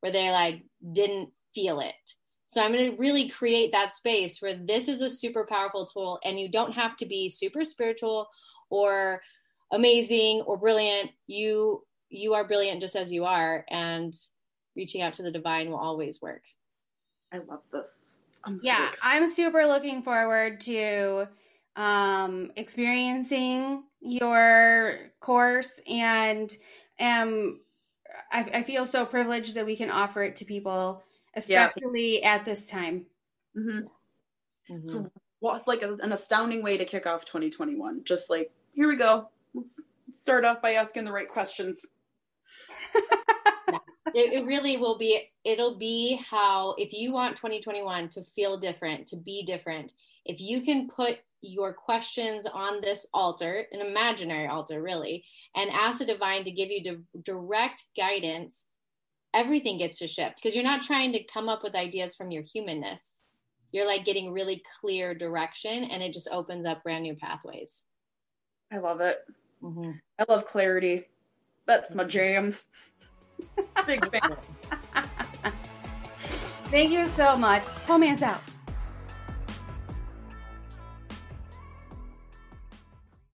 [0.00, 1.94] where they like didn't feel it.
[2.46, 6.20] So I'm going to really create that space where this is a super powerful tool
[6.24, 8.28] and you don't have to be super spiritual
[8.70, 9.22] or
[9.72, 11.10] amazing or brilliant.
[11.26, 14.14] You you are brilliant just as you are and
[14.76, 16.42] reaching out to the divine will always work.
[17.32, 18.12] I love this.
[18.44, 18.98] I'm Yeah, excited.
[19.02, 21.28] I'm super looking forward to
[21.76, 26.52] um experiencing your course and
[27.00, 27.60] um
[28.30, 31.02] I, I feel so privileged that we can offer it to people,
[31.48, 31.66] Yeah.
[31.66, 33.06] especially at this time.
[33.56, 33.88] Mhm.
[34.70, 34.90] Mhm.
[34.90, 38.04] So what like a, an astounding way to kick off 2021.
[38.04, 39.28] Just like, here we go.
[39.52, 41.84] Let's start off by asking the right questions.
[44.14, 49.06] it, it really will be it'll be how if you want 2021 to feel different
[49.08, 49.92] to be different
[50.24, 55.24] if you can put your questions on this altar an imaginary altar really
[55.54, 58.66] and ask the divine to give you di- direct guidance
[59.34, 62.42] everything gets to shift because you're not trying to come up with ideas from your
[62.42, 63.20] humanness
[63.72, 67.84] you're like getting really clear direction and it just opens up brand new pathways
[68.72, 69.24] I love it.
[69.62, 69.92] mm-hmm.
[70.18, 71.06] I love clarity.
[71.66, 72.56] That's my jam.
[73.86, 74.36] Big fan.
[76.66, 77.62] Thank you so much.
[77.88, 78.40] Romance out.